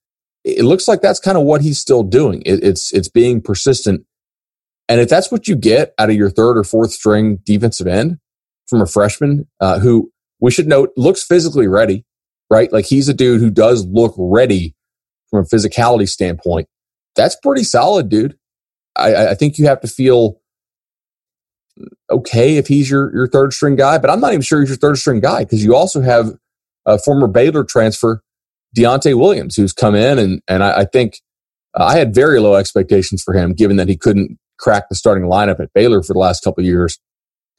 [0.44, 2.42] it looks like that's kind of what he's still doing.
[2.46, 4.04] It, it's it's being persistent,
[4.88, 8.18] and if that's what you get out of your third or fourth string defensive end
[8.66, 10.10] from a freshman uh, who
[10.40, 12.04] we should note looks physically ready,
[12.50, 12.72] right?
[12.72, 14.74] Like he's a dude who does look ready
[15.30, 16.68] from a physicality standpoint.
[17.20, 18.38] That's pretty solid, dude.
[18.96, 20.40] I, I think you have to feel
[22.10, 24.78] okay if he's your your third string guy, but I'm not even sure he's your
[24.78, 26.32] third string guy because you also have
[26.86, 28.22] a former Baylor transfer
[28.74, 31.20] Deontai Williams, who's come in, and and I, I think
[31.78, 35.24] uh, I had very low expectations for him, given that he couldn't crack the starting
[35.24, 36.98] lineup at Baylor for the last couple years,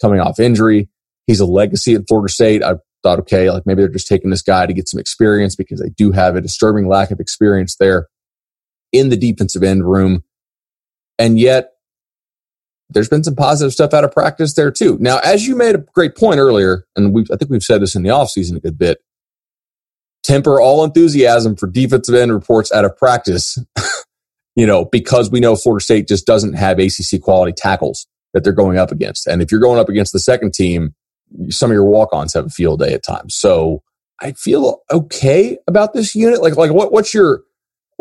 [0.02, 0.89] coming off injury.
[1.28, 2.63] He's a legacy at Florida State.
[2.63, 5.80] I thought, okay, like maybe they're just taking this guy to get some experience because
[5.80, 8.08] they do have a disturbing lack of experience there
[8.92, 10.24] in the defensive end room.
[11.18, 11.72] And yet,
[12.90, 14.98] there's been some positive stuff out of practice there too.
[15.00, 18.04] Now, as you made a great point earlier, and I think we've said this in
[18.04, 19.00] the offseason a good bit,
[20.24, 23.58] temper all enthusiasm for defensive end reports out of practice,
[24.56, 28.54] you know, because we know Florida State just doesn't have ACC quality tackles that they're
[28.54, 29.28] going up against.
[29.28, 30.94] And if you're going up against the second team,
[31.50, 33.36] some of your walk-ons have a field day at times.
[33.36, 33.84] So
[34.22, 36.42] I feel okay about this unit.
[36.42, 37.44] Like, like what, what's your,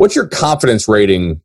[0.01, 1.39] what's your confidence rating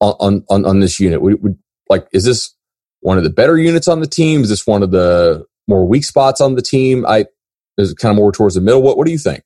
[0.00, 1.20] on, on, on this unit?
[1.20, 1.58] Would,
[1.90, 2.54] like, is this
[3.00, 4.40] one of the better units on the team?
[4.40, 7.04] Is this one of the more weak spots on the team?
[7.04, 7.26] I,
[7.76, 8.80] is kind of more towards the middle?
[8.80, 9.42] What What do you think?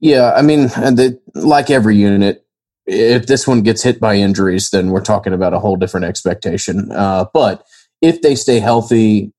[0.00, 2.42] Yeah, I mean, the, like every unit,
[2.86, 6.90] if this one gets hit by injuries, then we're talking about a whole different expectation.
[6.90, 7.66] Uh, but
[8.00, 9.34] if they stay healthy,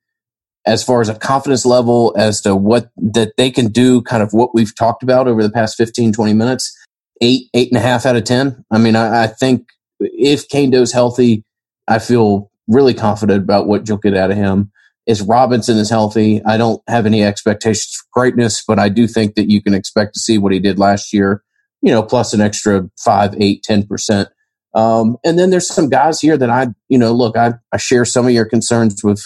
[0.67, 4.33] as far as a confidence level as to what that they can do, kind of
[4.33, 6.77] what we've talked about over the past 15, 20 minutes,
[7.21, 8.65] eight, eight and a half out of 10.
[8.71, 9.67] I mean, I, I think
[9.99, 11.43] if Kaindoh's healthy,
[11.87, 14.71] I feel really confident about what you'll get out of him
[15.07, 16.41] is Robinson is healthy.
[16.45, 20.13] I don't have any expectations for greatness, but I do think that you can expect
[20.13, 21.43] to see what he did last year,
[21.81, 24.29] you know, plus an extra five, eight, ten percent.
[24.73, 28.05] Um, and then there's some guys here that I, you know, look, I, I share
[28.05, 29.21] some of your concerns with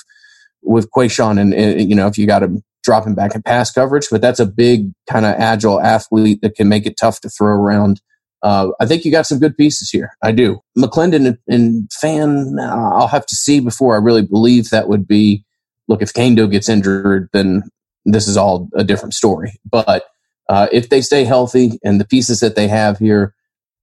[0.64, 4.08] with Quashon, and, and you know, if you got him dropping back in pass coverage,
[4.10, 7.54] but that's a big kind of agile athlete that can make it tough to throw
[7.54, 8.02] around.
[8.42, 10.12] Uh, I think you got some good pieces here.
[10.22, 10.60] I do.
[10.78, 15.44] McLendon and, and Fann, I'll have to see before I really believe that would be
[15.88, 17.64] look, if Kaindoh gets injured, then
[18.06, 19.60] this is all a different story.
[19.70, 20.06] But
[20.50, 23.34] uh, if they stay healthy and the pieces that they have here,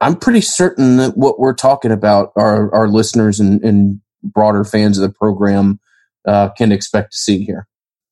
[0.01, 4.99] I'm pretty certain that what we're talking about, our, our listeners and, and broader fans
[4.99, 5.81] of the program
[6.27, 7.67] uh, can expect to see here.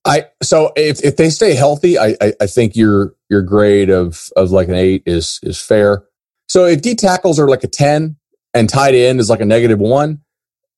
[0.04, 4.30] I so if, if they stay healthy, I, I, I think your your grade of
[4.36, 6.04] of like an eight is is fair.
[6.48, 8.16] So if D tackles are like a ten
[8.54, 10.22] and tight end is like a negative one,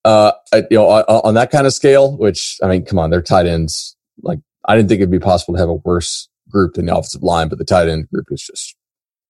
[0.05, 3.21] uh, you know, on, on, that kind of scale, which I mean, come on, they're
[3.21, 3.95] tight ends.
[4.21, 7.23] Like, I didn't think it'd be possible to have a worse group than the offensive
[7.23, 8.75] line, but the tight end group is just.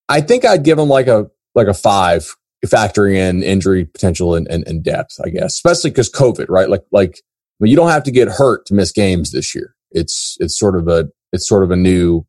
[0.10, 4.48] I think I'd give them like a like a five, factoring in injury potential and,
[4.50, 5.18] and, and depth.
[5.24, 6.70] I guess, especially because COVID, right?
[6.70, 9.76] Like like I mean, you don't have to get hurt to miss games this year.
[9.94, 12.26] It's it's sort of a it's sort of a new,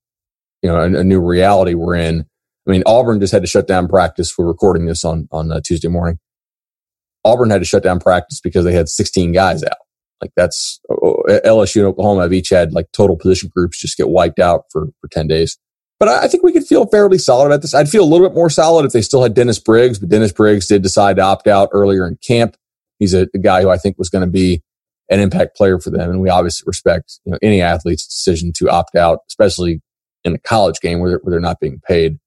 [0.62, 2.26] you know, a, a new reality we're in.
[2.66, 4.36] I mean, Auburn just had to shut down practice.
[4.38, 6.18] We're recording this on on uh, Tuesday morning.
[7.24, 9.78] Auburn had to shut down practice because they had 16 guys out.
[10.20, 14.38] Like that's LSU and Oklahoma have each had like total position groups just get wiped
[14.38, 15.58] out for, for 10 days.
[16.00, 17.74] But I think we could feel fairly solid about this.
[17.74, 20.32] I'd feel a little bit more solid if they still had Dennis Briggs, but Dennis
[20.32, 22.56] Briggs did decide to opt out earlier in camp.
[22.98, 24.62] He's a, a guy who I think was going to be
[25.10, 26.10] an impact player for them.
[26.10, 29.82] And we obviously respect you know, any athlete's decision to opt out, especially
[30.24, 32.18] in a college game where they're, where they're not being paid.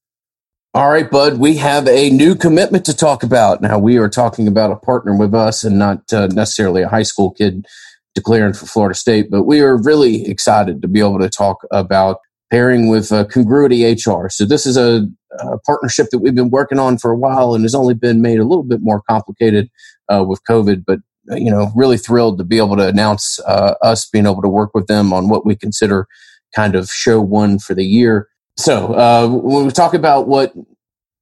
[0.74, 3.62] All right, Bud, we have a new commitment to talk about.
[3.62, 7.04] Now, we are talking about a partner with us and not uh, necessarily a high
[7.04, 7.66] school kid
[8.14, 12.18] declaring for Florida State, but we are really excited to be able to talk about
[12.52, 14.30] pairing with uh, Congruity HR.
[14.30, 15.08] So, this is a,
[15.40, 18.40] a, partnership that we've been working on for a while and has only been made
[18.40, 19.70] a little bit more complicated
[20.10, 21.00] uh, with COVID, but
[21.32, 24.72] you know, really thrilled to be able to announce uh, us being able to work
[24.74, 26.08] with them on what we consider
[26.56, 28.28] kind of show one for the year.
[28.58, 30.54] So uh, when we talk about what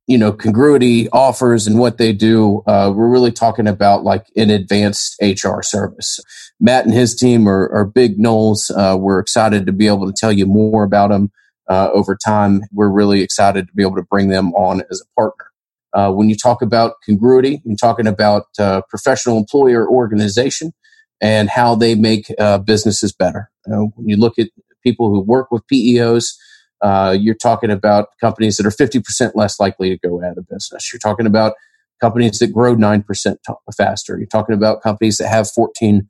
[0.07, 4.49] you know congruity offers and what they do, uh, we're really talking about like an
[4.49, 6.19] advanced HR service.
[6.59, 8.71] Matt and his team are, are big Noles.
[8.71, 11.31] Uh, we're excited to be able to tell you more about them
[11.69, 12.61] uh, over time.
[12.71, 15.47] We're really excited to be able to bring them on as a partner.
[15.95, 20.73] Uh, when you talk about congruity, you're talking about uh, professional employer organization
[21.21, 22.27] and how they make
[22.65, 23.49] businesses better.
[23.65, 24.49] When you look at
[24.83, 26.33] people who work with PEOs,
[26.81, 30.91] uh, you're talking about companies that are 50% less likely to go out of business.
[30.91, 31.53] You're talking about
[32.01, 33.35] companies that grow 9%
[33.75, 34.17] faster.
[34.17, 36.03] You're talking about companies that have 14%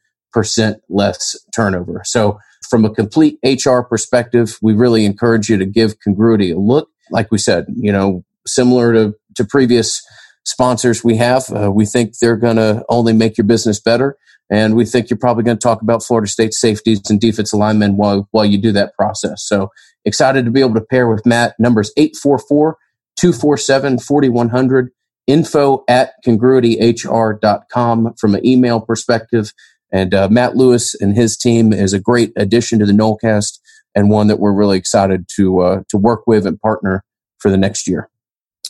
[0.90, 2.02] less turnover.
[2.04, 6.90] So, from a complete HR perspective, we really encourage you to give Congruity a look.
[7.12, 10.02] Like we said, you know, similar to to previous
[10.46, 11.52] sponsors we have.
[11.52, 14.18] Uh, we think they're going to only make your business better.
[14.50, 17.96] And we think you're probably going to talk about Florida State safeties and defense alignment
[17.96, 19.44] while, while you do that process.
[19.44, 19.70] So
[20.06, 21.56] excited to be able to pair with Matt.
[21.60, 22.78] Numbers 844
[23.18, 24.92] 247 4100
[25.26, 29.52] info at congruityhr.com from an email perspective.
[29.92, 33.60] And uh, Matt Lewis and his team is a great addition to the Nolecast
[33.96, 37.04] and one that we're really excited to uh, to work with and partner
[37.40, 38.10] for the next year.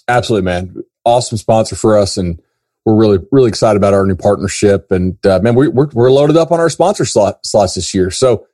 [0.07, 0.75] Absolutely, man.
[1.03, 2.41] Awesome sponsor for us, and
[2.85, 4.91] we're really really excited about our new partnership.
[4.91, 8.11] And uh, man, we, we're we're loaded up on our sponsor slot, slots this year.
[8.11, 8.47] So.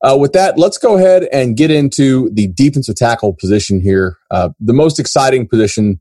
[0.00, 4.16] Uh, with that, let's go ahead and get into the defensive tackle position here.
[4.30, 6.00] Uh, the most exciting position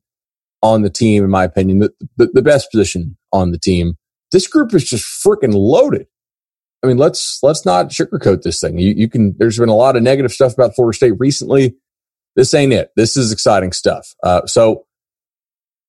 [0.61, 3.97] on the team, in my opinion, the, the, the best position on the team.
[4.31, 6.07] This group is just freaking loaded.
[6.83, 8.77] I mean, let's let's not sugarcoat this thing.
[8.77, 9.35] You, you can.
[9.37, 11.75] There's been a lot of negative stuff about Florida State recently.
[12.35, 12.91] This ain't it.
[12.95, 14.13] This is exciting stuff.
[14.21, 14.85] Uh, so,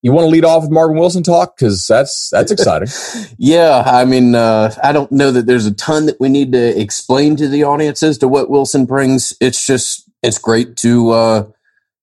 [0.02, 2.88] you want to lead off with Marvin Wilson talk because that's that's exciting.
[3.38, 6.80] yeah, I mean, uh, I don't know that there's a ton that we need to
[6.80, 9.34] explain to the audience as to what Wilson brings.
[9.40, 11.46] It's just it's great to uh,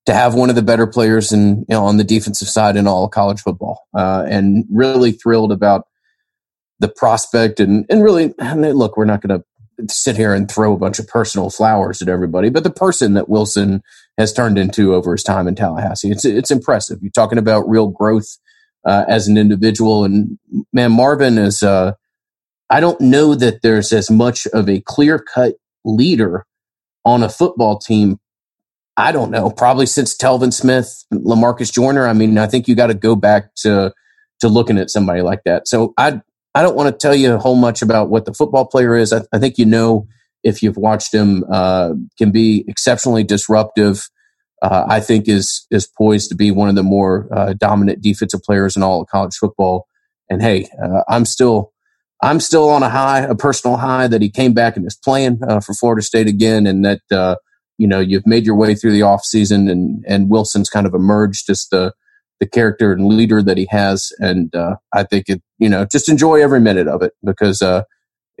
[0.06, 2.86] to have one of the better players in you know, on the defensive side in
[2.86, 5.86] all college football, uh, and really thrilled about
[6.80, 9.44] the prospect and and really look, we're not going to
[9.88, 13.28] sit here and throw a bunch of personal flowers at everybody, but the person that
[13.28, 13.82] Wilson
[14.18, 16.98] has turned into over his time in Tallahassee, it's it's impressive.
[17.02, 18.38] You're talking about real growth
[18.84, 20.38] uh, as an individual, and
[20.72, 21.62] man, Marvin is.
[21.62, 21.92] Uh,
[22.68, 25.54] I don't know that there's as much of a clear cut
[25.84, 26.46] leader
[27.04, 28.18] on a football team.
[28.96, 32.08] I don't know, probably since Telvin Smith, Lamarcus Joyner.
[32.08, 33.92] I mean, I think you got to go back to
[34.40, 35.68] to looking at somebody like that.
[35.68, 36.20] So I
[36.54, 39.12] I don't want to tell you a whole much about what the football player is.
[39.12, 40.08] I, I think you know
[40.46, 44.08] if you've watched him, uh, can be exceptionally disruptive.
[44.62, 48.42] Uh, I think is is poised to be one of the more uh, dominant defensive
[48.42, 49.86] players in all of college football.
[50.30, 51.72] And hey, uh, I'm still
[52.22, 55.40] I'm still on a high, a personal high that he came back and is playing
[55.46, 57.36] uh, for Florida State again, and that uh,
[57.76, 61.50] you know you've made your way through the offseason and and Wilson's kind of emerged
[61.50, 61.92] as the
[62.38, 64.12] the character and leader that he has.
[64.18, 64.54] And
[64.92, 67.62] I think it, you know, just enjoy every minute of it because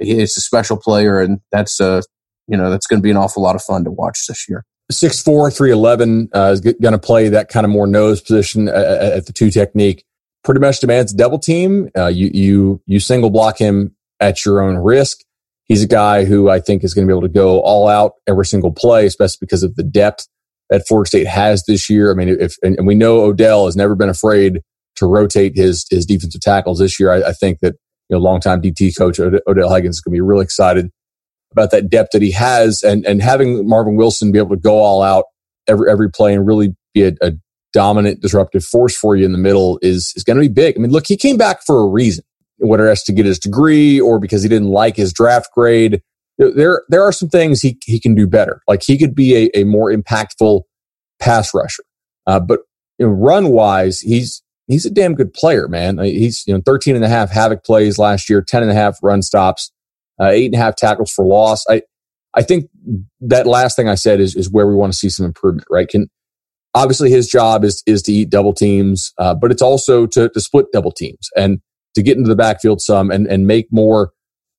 [0.00, 2.02] uh, he's a special player, and that's uh,
[2.48, 4.64] you know, that's going to be an awful lot of fun to watch this year.
[4.90, 8.68] Six four three eleven uh, is going to play that kind of more nose position
[8.68, 10.04] at, at the two technique.
[10.44, 11.90] Pretty much demands double team.
[11.96, 15.18] Uh, you you you single block him at your own risk.
[15.64, 18.12] He's a guy who I think is going to be able to go all out
[18.28, 20.28] every single play, especially because of the depth
[20.70, 22.12] that Florida State has this year.
[22.12, 24.60] I mean, if and, and we know Odell has never been afraid
[24.96, 27.10] to rotate his his defensive tackles this year.
[27.10, 27.74] I, I think that
[28.08, 30.90] you know longtime DT coach Odell Haggins is going to be really excited
[31.52, 34.78] about that depth that he has, and and having Marvin Wilson be able to go
[34.78, 35.24] all out
[35.66, 37.32] every every play and really be a, a
[37.72, 40.76] dominant disruptive force for you in the middle is is going to be big.
[40.76, 42.24] I mean, look, he came back for a reason,
[42.58, 46.00] whether it's to get his degree or because he didn't like his draft grade
[46.38, 48.60] there there are some things he he can do better.
[48.68, 50.62] Like he could be a, a more impactful
[51.20, 51.84] pass rusher.
[52.26, 52.60] Uh, but
[52.98, 55.98] you know, run wise, he's he's a damn good player, man.
[55.98, 58.74] Uh, he's you know 13 and a half havoc plays last year, 10 and a
[58.74, 59.72] half run stops,
[60.20, 61.64] uh, eight and a half tackles for loss.
[61.68, 61.82] I
[62.34, 62.68] I think
[63.20, 65.88] that last thing I said is is where we want to see some improvement, right?
[65.88, 66.08] Can
[66.74, 70.40] obviously his job is is to eat double teams, uh, but it's also to to
[70.40, 71.60] split double teams and
[71.94, 74.12] to get into the backfield some and and make more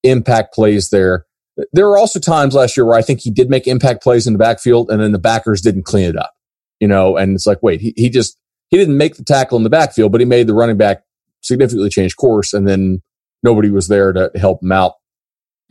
[0.04, 1.26] impact plays there.
[1.74, 4.34] There were also times last year where I think he did make impact plays in
[4.34, 6.32] the backfield and then the backers didn't clean it up,
[6.80, 8.38] you know, and it's like, wait, he, he just,
[8.70, 11.04] he didn't make the tackle in the backfield, but he made the running back
[11.42, 13.02] significantly change course and then
[13.44, 14.94] nobody was there to help him out.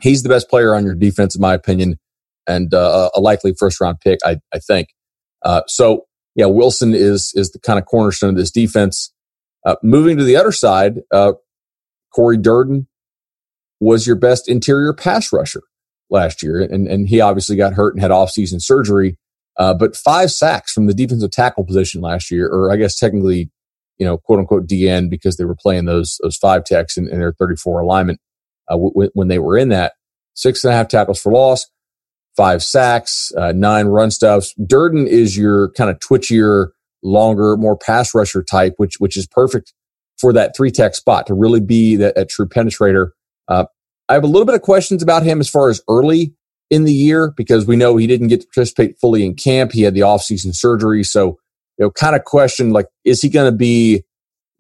[0.01, 1.99] He's the best player on your defense, in my opinion,
[2.47, 4.89] and uh, a likely first round pick, I, I think.
[5.43, 9.13] Uh, so, yeah, Wilson is is the kind of cornerstone of this defense.
[9.65, 11.33] Uh, moving to the other side, uh,
[12.15, 12.87] Corey Durden
[13.81, 15.63] was your best interior pass rusher
[16.11, 19.19] last year, and and he obviously got hurt and had offseason surgery.
[19.59, 23.51] Uh, but five sacks from the defensive tackle position last year, or I guess technically,
[23.99, 27.19] you know, quote unquote DN because they were playing those those five techs in, in
[27.19, 28.21] their 34 alignment
[28.69, 29.95] uh, w- when they were in that.
[30.35, 31.67] Six and a half tackles for loss,
[32.37, 34.55] five sacks, uh, nine run stuffs.
[34.55, 36.69] Durden is your kind of twitchier,
[37.03, 39.73] longer, more pass rusher type, which which is perfect
[40.19, 43.11] for that three tech spot to really be that, that true penetrator.
[43.49, 43.65] Uh,
[44.09, 46.35] I have a little bit of questions about him as far as early
[46.71, 49.73] in the year because we know he didn't get to participate fully in camp.
[49.73, 51.05] He had the offseason surgery.
[51.05, 51.39] So,
[51.79, 54.03] you know, kind of question like, is he going to be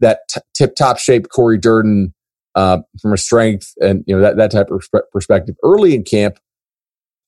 [0.01, 2.15] that t- tip top shape Corey Durden
[2.55, 6.39] uh, from a strength and, you know, that, that type of perspective early in camp?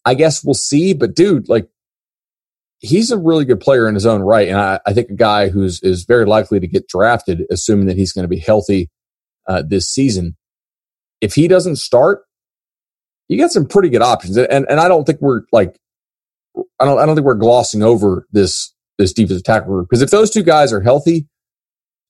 [0.05, 0.95] I guess we'll see.
[0.95, 1.69] But dude, like,
[2.79, 4.49] he's a really good player in his own right.
[4.49, 7.97] And I, I think a guy who's is very likely to get drafted, assuming that
[7.97, 8.91] he's going to be healthy
[9.49, 10.37] uh, this season.
[11.21, 12.23] If he doesn't start,
[13.29, 14.37] you got some pretty good options.
[14.37, 15.79] And and I don't think we're like
[16.81, 20.11] I don't I don't think we're glossing over this this defensive tackle group because if
[20.11, 21.27] those two guys are healthy,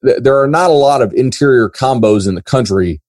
[0.05, 3.01] th- there are not a lot of interior combos in the country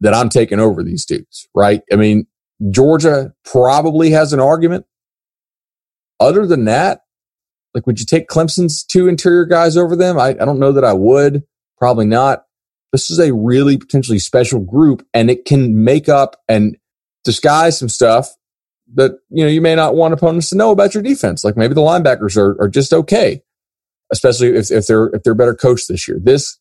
[0.00, 1.82] that I'm taking over these dudes, right?
[1.92, 2.26] I mean,
[2.70, 4.84] Georgia probably has an argument.
[6.20, 7.02] Other than that,
[7.74, 10.18] like, would you take Clemson's two interior guys over them?
[10.18, 11.44] I, I don't know that I would.
[11.78, 12.44] Probably not.
[12.92, 16.76] This is a really potentially special group and it can make up and
[17.24, 18.28] disguise some stuff
[18.94, 21.44] that, you know, you may not want opponents to know about your defense.
[21.44, 23.42] Like maybe the linebackers are, are just okay,
[24.12, 26.18] especially if, if they're, if they're better coached this year.
[26.22, 26.58] This,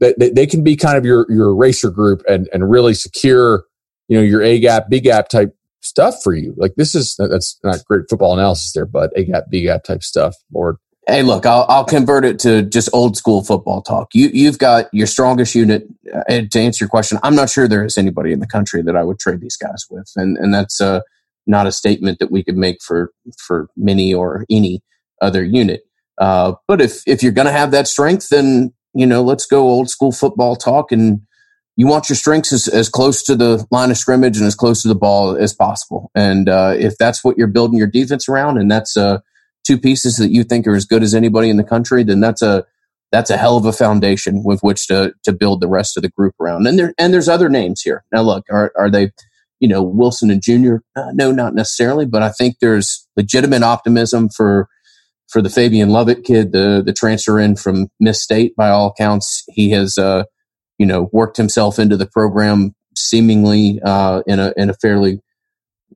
[0.00, 3.64] they, they can be kind of your, your eraser group and, and really secure,
[4.08, 6.54] you know, your A gap, B gap type stuff for you.
[6.56, 10.02] Like this is, that's not great football analysis there, but A gap, B gap type
[10.02, 10.34] stuff.
[10.52, 10.76] Lord.
[11.06, 14.10] Hey, look, I'll, I'll convert it to just old school football talk.
[14.14, 15.88] You, you've got your strongest unit.
[16.28, 18.94] And to answer your question, I'm not sure there is anybody in the country that
[18.94, 20.08] I would trade these guys with.
[20.14, 21.00] And, and that's uh,
[21.44, 24.80] not a statement that we could make for, for many or any
[25.20, 25.82] other unit.
[26.18, 29.62] Uh, but if, if you're going to have that strength, then, you know, let's go
[29.62, 31.20] old school football talk and
[31.74, 34.82] you want your strengths as, as close to the line of scrimmage and as close
[34.82, 36.12] to the ball as possible.
[36.14, 39.18] And uh, if that's what you're building your defense around, and that's uh,
[39.64, 42.42] two pieces that you think are as good as anybody in the country, then that's
[42.42, 42.64] a
[43.12, 46.08] that's a hell of a foundation with which to to build the rest of the
[46.10, 46.66] group around.
[46.66, 48.04] And there and there's other names here.
[48.12, 49.10] Now, look, are are they,
[49.60, 50.82] you know, Wilson and Junior?
[50.96, 54.68] Uh, no, not necessarily, but I think there's legitimate optimism for
[55.28, 58.56] for the Fabian Lovett kid, the the transfer in from Miss State.
[58.56, 60.24] By all accounts, he has, uh,
[60.78, 65.20] you know, worked himself into the program seemingly uh, in a in a fairly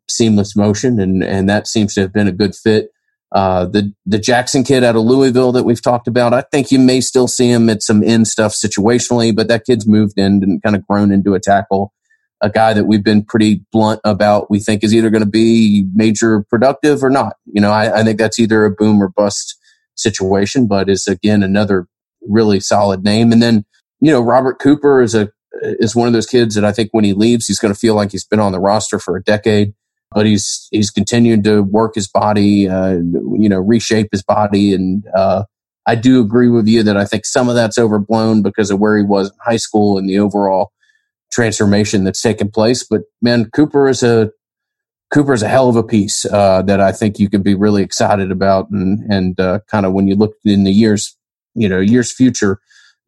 [0.08, 2.90] seamless motion, and and that seems to have been a good fit.
[3.36, 6.78] Uh, the the Jackson kid out of Louisville that we've talked about, I think you
[6.78, 10.62] may still see him at some in stuff situationally, but that kid's moved in and
[10.62, 11.92] kind of grown into a tackle.
[12.40, 15.86] A guy that we've been pretty blunt about, we think is either going to be
[15.94, 17.36] major productive or not.
[17.44, 19.58] You know, I, I think that's either a boom or bust
[19.96, 21.88] situation, but is again another
[22.22, 23.32] really solid name.
[23.32, 23.66] And then,
[24.00, 25.28] you know, Robert Cooper is a
[25.62, 27.94] is one of those kids that I think when he leaves, he's going to feel
[27.94, 29.74] like he's been on the roster for a decade
[30.14, 35.04] but he's he's continued to work his body, uh, you know, reshape his body, and
[35.14, 35.44] uh,
[35.86, 38.96] I do agree with you that I think some of that's overblown because of where
[38.96, 40.72] he was in high school and the overall
[41.30, 42.84] transformation that's taken place.
[42.84, 44.30] But man, Cooper is a
[45.12, 47.82] Cooper is a hell of a piece uh, that I think you can be really
[47.82, 51.16] excited about, and and uh, kind of when you look in the years,
[51.54, 52.58] you know, years future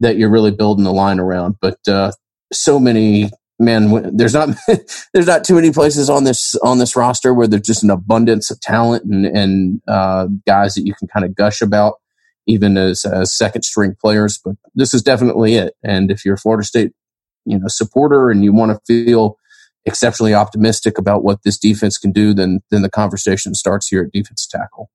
[0.00, 1.56] that you're really building the line around.
[1.60, 2.12] But uh,
[2.52, 4.50] so many man, there's not
[5.12, 8.50] there's not too many places on this on this roster where there's just an abundance
[8.50, 11.94] of talent and and uh, guys that you can kind of gush about,
[12.46, 14.38] even as, as second string players.
[14.42, 15.74] But this is definitely it.
[15.82, 16.92] And if you're a Florida State,
[17.44, 19.38] you know, supporter and you want to feel
[19.86, 24.12] exceptionally optimistic about what this defense can do, then then the conversation starts here at
[24.12, 24.90] defensive tackle.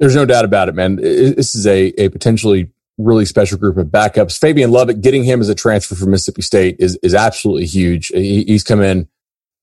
[0.00, 0.96] There's no doubt about it, man.
[0.96, 4.38] This is a a potentially really special group of backups.
[4.38, 8.08] Fabian Lovett, getting him as a transfer from Mississippi State is, is absolutely huge.
[8.08, 9.08] He, he's come in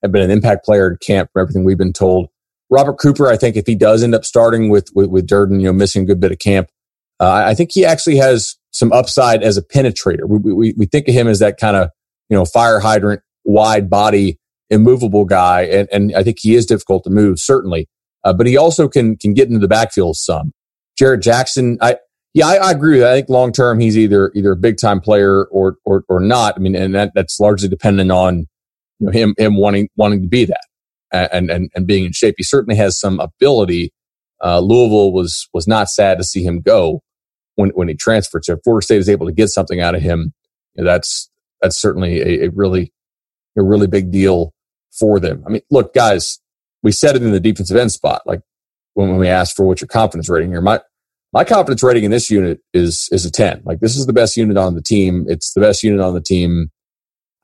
[0.02, 2.28] and been an impact player at camp from everything we've been told.
[2.70, 5.68] Robert Cooper, I think if he does end up starting with, with, with Durden, you
[5.68, 6.70] know, missing a good bit of camp,
[7.20, 10.28] uh, I think he actually has some upside as a penetrator.
[10.28, 11.90] We, we, we think of him as that kind of,
[12.30, 15.64] you know, fire hydrant, wide body, immovable guy.
[15.64, 17.88] And, and I think he is difficult to move, certainly.
[18.24, 20.54] Uh, but he also can, can get into the backfield some.
[20.98, 21.98] Jared Jackson, I,
[22.34, 23.04] yeah, I, I agree.
[23.04, 26.56] I think long term he's either either a big time player or or or not.
[26.56, 28.48] I mean, and that that's largely dependent on
[29.00, 30.62] you know him him wanting wanting to be that
[31.12, 32.36] and and and being in shape.
[32.38, 33.94] He certainly has some ability.
[34.44, 37.02] Uh, Louisville was was not sad to see him go
[37.56, 38.46] when when he transferred.
[38.46, 40.34] So if Florida State is able to get something out of him,
[40.76, 41.30] you know, that's
[41.62, 42.94] that's certainly a, a really
[43.58, 44.54] a really big deal
[44.98, 45.44] for them.
[45.46, 46.40] I mean, look, guys,
[46.82, 48.42] we said it in the defensive end spot, like
[48.94, 50.62] when, when we asked for what's your confidence rating here.
[50.62, 50.80] My
[51.34, 54.36] my confidence rating in this unit is is a 10 like this is the best
[54.38, 55.26] unit on the team.
[55.28, 56.72] It's the best unit on the team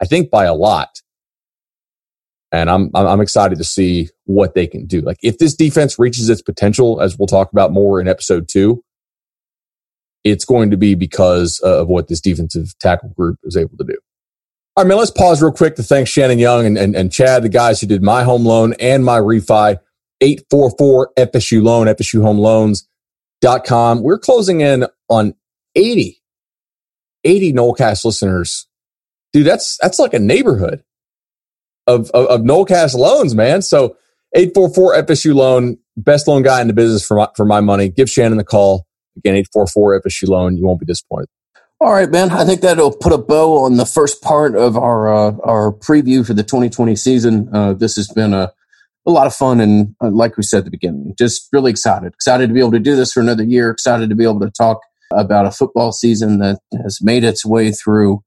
[0.01, 0.89] i think by a lot.
[2.51, 5.01] And i'm i'm excited to see what they can do.
[5.01, 8.81] Like if this defense reaches its potential as we'll talk about more in episode 2
[10.23, 13.95] it's going to be because of what this defensive tackle group is able to do.
[14.75, 17.43] All right man let's pause real quick to thank shannon young and, and, and chad
[17.43, 19.79] the guys who did my home loan and my refi.
[20.19, 22.87] 844 fsu loan fsu home loans
[23.41, 24.01] dot com.
[24.03, 25.33] We're closing in on
[25.75, 26.21] 80,
[27.23, 28.67] 80 Nolecast listeners.
[29.33, 30.83] Dude, that's, that's like a neighborhood
[31.85, 33.61] of, of, of Nolecast loans, man.
[33.61, 33.97] So
[34.35, 35.77] 844 FSU loan.
[35.95, 37.89] best loan guy in the business for my, for my money.
[37.89, 38.85] Give Shannon the call.
[39.17, 40.57] Again, 844 FSU loan.
[40.57, 41.29] You won't be disappointed.
[41.79, 42.31] All right, man.
[42.31, 46.25] I think that'll put a bow on the first part of our uh, our preview
[46.25, 47.49] for the 2020 season.
[47.53, 48.51] Uh, this has been a
[49.07, 52.13] a lot of fun, and uh, like we said at the beginning, just really excited.
[52.13, 53.71] Excited to be able to do this for another year.
[53.71, 54.81] Excited to be able to talk
[55.13, 58.21] about a football season that has made its way through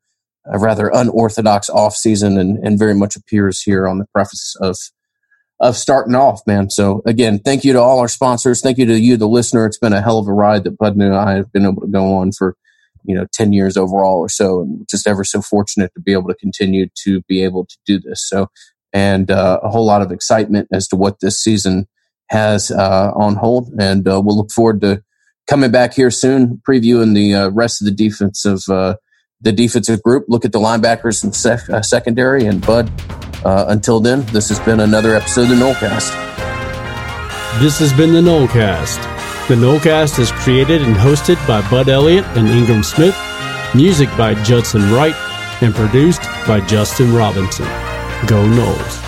[0.47, 4.77] a rather unorthodox off season, and, and very much appears here on the preface of
[5.61, 6.71] of starting off, man.
[6.71, 8.63] So again, thank you to all our sponsors.
[8.63, 9.67] Thank you to you, the listener.
[9.67, 11.89] It's been a hell of a ride that Bud and I have been able to
[11.89, 12.57] go on for
[13.05, 16.29] you know 10 years overall or so and just ever so fortunate to be able
[16.29, 18.49] to continue to be able to do this so
[18.93, 21.87] and uh, a whole lot of excitement as to what this season
[22.29, 25.03] has uh, on hold and uh, we'll look forward to
[25.49, 28.95] coming back here soon previewing the uh, rest of the defensive uh,
[29.41, 32.91] the defensive group look at the linebackers and sec- uh, secondary and bud
[33.45, 36.31] until then this has been another episode of the Nolecast.
[37.59, 38.97] This has been the Nolecast.
[39.49, 43.15] The Nolecast is created and hosted by Bud Elliott and Ingram Smith,
[43.75, 45.17] music by Judson Wright,
[45.61, 47.67] and produced by Justin Robinson.
[48.27, 49.01] Go Noles.